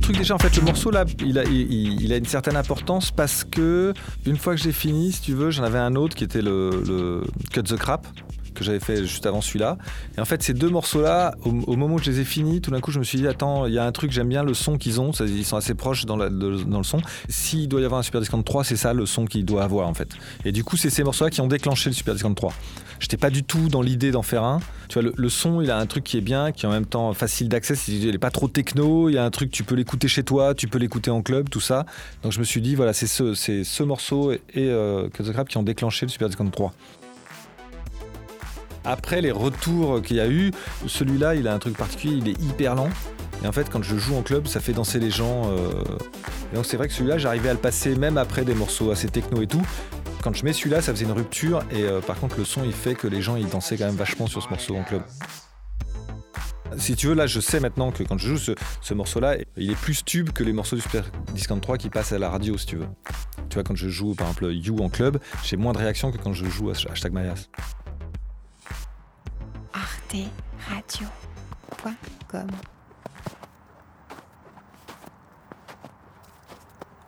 truc 0.00 0.18
déjà 0.18 0.34
en 0.34 0.38
fait 0.38 0.54
le 0.56 0.62
morceau 0.62 0.90
là 0.90 1.06
il 1.24 1.38
a, 1.38 1.44
il, 1.44 2.12
a 2.12 2.16
une 2.16 2.26
certaine 2.26 2.56
importance 2.56 3.10
parce 3.12 3.44
que 3.44 3.94
une 4.26 4.36
fois 4.36 4.54
que 4.54 4.60
j'ai 4.60 4.72
fini 4.72 5.12
si 5.12 5.22
tu 5.22 5.32
veux 5.32 5.50
j'en 5.50 5.64
avais 5.64 5.78
un 5.78 5.94
autre 5.94 6.14
qui 6.14 6.24
était 6.24 6.42
le 6.42 7.22
Cut 7.50 7.62
the 7.62 7.76
Crap 7.76 8.06
que 8.58 8.64
j'avais 8.64 8.80
fait 8.80 9.04
juste 9.04 9.26
avant 9.26 9.40
celui-là 9.40 9.78
et 10.16 10.20
en 10.20 10.24
fait 10.24 10.42
ces 10.42 10.54
deux 10.54 10.68
morceaux 10.68 11.00
là 11.00 11.34
au, 11.44 11.76
moment 11.76 11.96
où 11.96 11.98
je 11.98 12.10
les 12.10 12.20
ai 12.20 12.24
finis 12.24 12.60
tout 12.60 12.70
d'un 12.70 12.80
coup 12.80 12.90
je 12.90 12.98
me 12.98 13.04
suis 13.04 13.18
dit 13.18 13.26
attends 13.26 13.66
il 13.66 13.72
y 13.72 13.78
a 13.78 13.84
un 13.84 13.92
truc 13.92 14.10
j'aime 14.10 14.28
bien 14.28 14.42
le 14.42 14.54
son 14.54 14.76
qu'ils 14.76 15.00
ont 15.00 15.10
ils 15.12 15.44
sont 15.44 15.56
assez 15.56 15.74
proches 15.74 16.06
dans, 16.06 16.16
dans 16.16 16.78
le 16.78 16.84
son 16.84 17.00
s'il 17.28 17.68
doit 17.68 17.80
y 17.80 17.84
avoir 17.84 18.00
un 18.00 18.02
Super 18.02 18.20
Discount 18.20 18.42
3 18.42 18.64
c'est 18.64 18.76
ça 18.76 18.92
le 18.92 19.06
son 19.06 19.24
qu'il 19.24 19.44
doit 19.44 19.62
avoir 19.62 19.88
en 19.88 19.94
fait 19.94 20.08
et 20.44 20.52
du 20.52 20.64
coup 20.64 20.76
c'est 20.76 20.90
ces 20.90 21.04
morceaux 21.04 21.24
là 21.24 21.30
qui 21.30 21.40
ont 21.40 21.46
déclenché 21.46 21.90
le 21.90 21.94
Super 21.94 22.14
Discount 22.14 22.34
3 22.34 22.52
J'étais 23.00 23.16
pas 23.16 23.30
du 23.30 23.44
tout 23.44 23.68
dans 23.68 23.82
l'idée 23.82 24.10
d'en 24.10 24.22
faire 24.22 24.42
un. 24.42 24.60
Tu 24.88 25.00
vois, 25.00 25.12
le, 25.14 25.28
son, 25.28 25.60
il 25.60 25.70
a 25.70 25.78
un 25.78 25.86
truc 25.86 26.04
qui 26.04 26.16
est 26.16 26.22
bien, 26.22 26.50
qui 26.50 26.64
est 26.64 26.68
en 26.68 26.72
même 26.72 26.86
temps 26.86 27.12
facile 27.14 27.48
d'accès. 27.48 27.74
Il 27.88 28.14
est 28.14 28.18
pas 28.18 28.30
trop 28.30 28.48
techno. 28.48 29.08
Il 29.08 29.14
y 29.14 29.18
a 29.18 29.24
un 29.24 29.30
truc, 29.30 29.50
tu 29.50 29.62
peux 29.62 29.74
l'écouter 29.74 30.08
chez 30.08 30.22
toi, 30.22 30.54
tu 30.54 30.66
peux 30.68 30.78
l'écouter 30.78 31.10
en 31.10 31.22
club, 31.22 31.48
tout 31.48 31.60
ça. 31.60 31.86
Donc 32.22 32.32
je 32.32 32.38
me 32.38 32.44
suis 32.44 32.60
dit, 32.60 32.74
voilà, 32.74 32.92
c'est 32.92 33.06
ce, 33.06 33.82
morceau 33.82 34.32
et, 34.32 34.40
euh, 34.56 35.08
Cut 35.10 35.24
the 35.24 35.32
Crap 35.32 35.48
qui 35.48 35.58
ont 35.58 35.62
déclenché 35.62 36.06
le 36.06 36.10
Super 36.10 36.28
Discount 36.28 36.50
3. 36.50 36.72
Après 38.84 39.20
les 39.20 39.30
retours 39.32 40.02
qu'il 40.02 40.16
y 40.16 40.20
a 40.20 40.28
eu, 40.28 40.52
celui-là, 40.86 41.34
il 41.34 41.48
a 41.48 41.54
un 41.54 41.58
truc 41.58 41.76
particulier, 41.76 42.16
il 42.16 42.28
est 42.28 42.40
hyper 42.42 42.74
lent. 42.74 42.88
Et 43.44 43.46
en 43.46 43.52
fait, 43.52 43.70
quand 43.70 43.82
je 43.82 43.96
joue 43.96 44.16
en 44.16 44.22
club, 44.22 44.46
ça 44.46 44.60
fait 44.60 44.72
danser 44.72 44.98
les 44.98 45.10
gens. 45.10 45.50
euh. 45.50 45.70
Et 46.52 46.56
donc 46.56 46.66
c'est 46.66 46.76
vrai 46.76 46.88
que 46.88 46.94
celui-là, 46.94 47.18
j'arrivais 47.18 47.50
à 47.50 47.52
le 47.52 47.58
passer 47.58 47.94
même 47.94 48.18
après 48.18 48.44
des 48.44 48.54
morceaux 48.54 48.90
assez 48.90 49.08
techno 49.08 49.42
et 49.42 49.46
tout. 49.46 49.62
Quand 50.22 50.34
je 50.34 50.44
mets 50.44 50.52
celui-là, 50.52 50.82
ça 50.82 50.92
faisait 50.92 51.04
une 51.04 51.12
rupture. 51.12 51.62
Et 51.70 51.82
euh, 51.84 52.00
par 52.00 52.18
contre, 52.18 52.36
le 52.38 52.44
son, 52.44 52.64
il 52.64 52.72
fait 52.72 52.94
que 52.94 53.06
les 53.06 53.22
gens, 53.22 53.36
ils 53.36 53.48
dansaient 53.48 53.76
quand 53.76 53.86
même 53.86 53.94
vachement 53.94 54.26
sur 54.26 54.42
ce 54.42 54.48
morceau 54.48 54.74
en 54.76 54.82
club. 54.82 55.02
Si 56.76 56.96
tu 56.96 57.06
veux, 57.06 57.14
là, 57.14 57.26
je 57.26 57.40
sais 57.40 57.60
maintenant 57.60 57.92
que 57.92 58.02
quand 58.02 58.18
je 58.18 58.28
joue 58.28 58.36
ce, 58.38 58.52
ce 58.82 58.94
morceau-là, 58.94 59.36
il 59.56 59.70
est 59.70 59.76
plus 59.76 60.04
tube 60.04 60.30
que 60.30 60.44
les 60.44 60.52
morceaux 60.52 60.76
du 60.76 60.82
Super 60.82 61.04
Discount 61.32 61.60
3 61.60 61.78
qui 61.78 61.88
passent 61.88 62.12
à 62.12 62.18
la 62.18 62.28
radio, 62.28 62.58
si 62.58 62.66
tu 62.66 62.76
veux. 62.76 62.86
Tu 63.48 63.54
vois, 63.54 63.62
quand 63.62 63.74
je 63.74 63.88
joue, 63.88 64.14
par 64.14 64.28
exemple, 64.28 64.52
You 64.52 64.78
en 64.82 64.88
club, 64.88 65.18
j'ai 65.44 65.56
moins 65.56 65.72
de 65.72 65.78
réaction 65.78 66.12
que 66.12 66.18
quand 66.18 66.34
je 66.34 66.44
joue 66.46 66.70
hashtag 66.70 67.12
Mayas. 67.12 67.48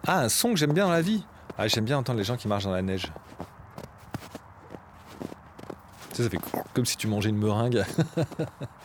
Ah, 0.07 0.21
un 0.21 0.29
son 0.29 0.51
que 0.51 0.57
j'aime 0.57 0.73
bien 0.73 0.87
dans 0.87 0.93
la 0.93 1.03
vie. 1.03 1.25
Ah, 1.57 1.67
j'aime 1.69 1.85
bien 1.85 1.99
entendre 1.99 2.19
les 2.19 2.25
gens 2.25 2.37
qui 2.37 2.49
marchent 2.49 2.65
dans 2.65 2.73
la 2.73 2.83
neige. 2.83 3.13
Sais, 6.13 6.25
ça 6.25 6.31
fait 6.31 6.41
comme 6.75 6.85
si 6.85 6.97
tu 6.97 7.07
mangeais 7.07 7.31
une 7.31 7.39
meringue. 7.39 7.85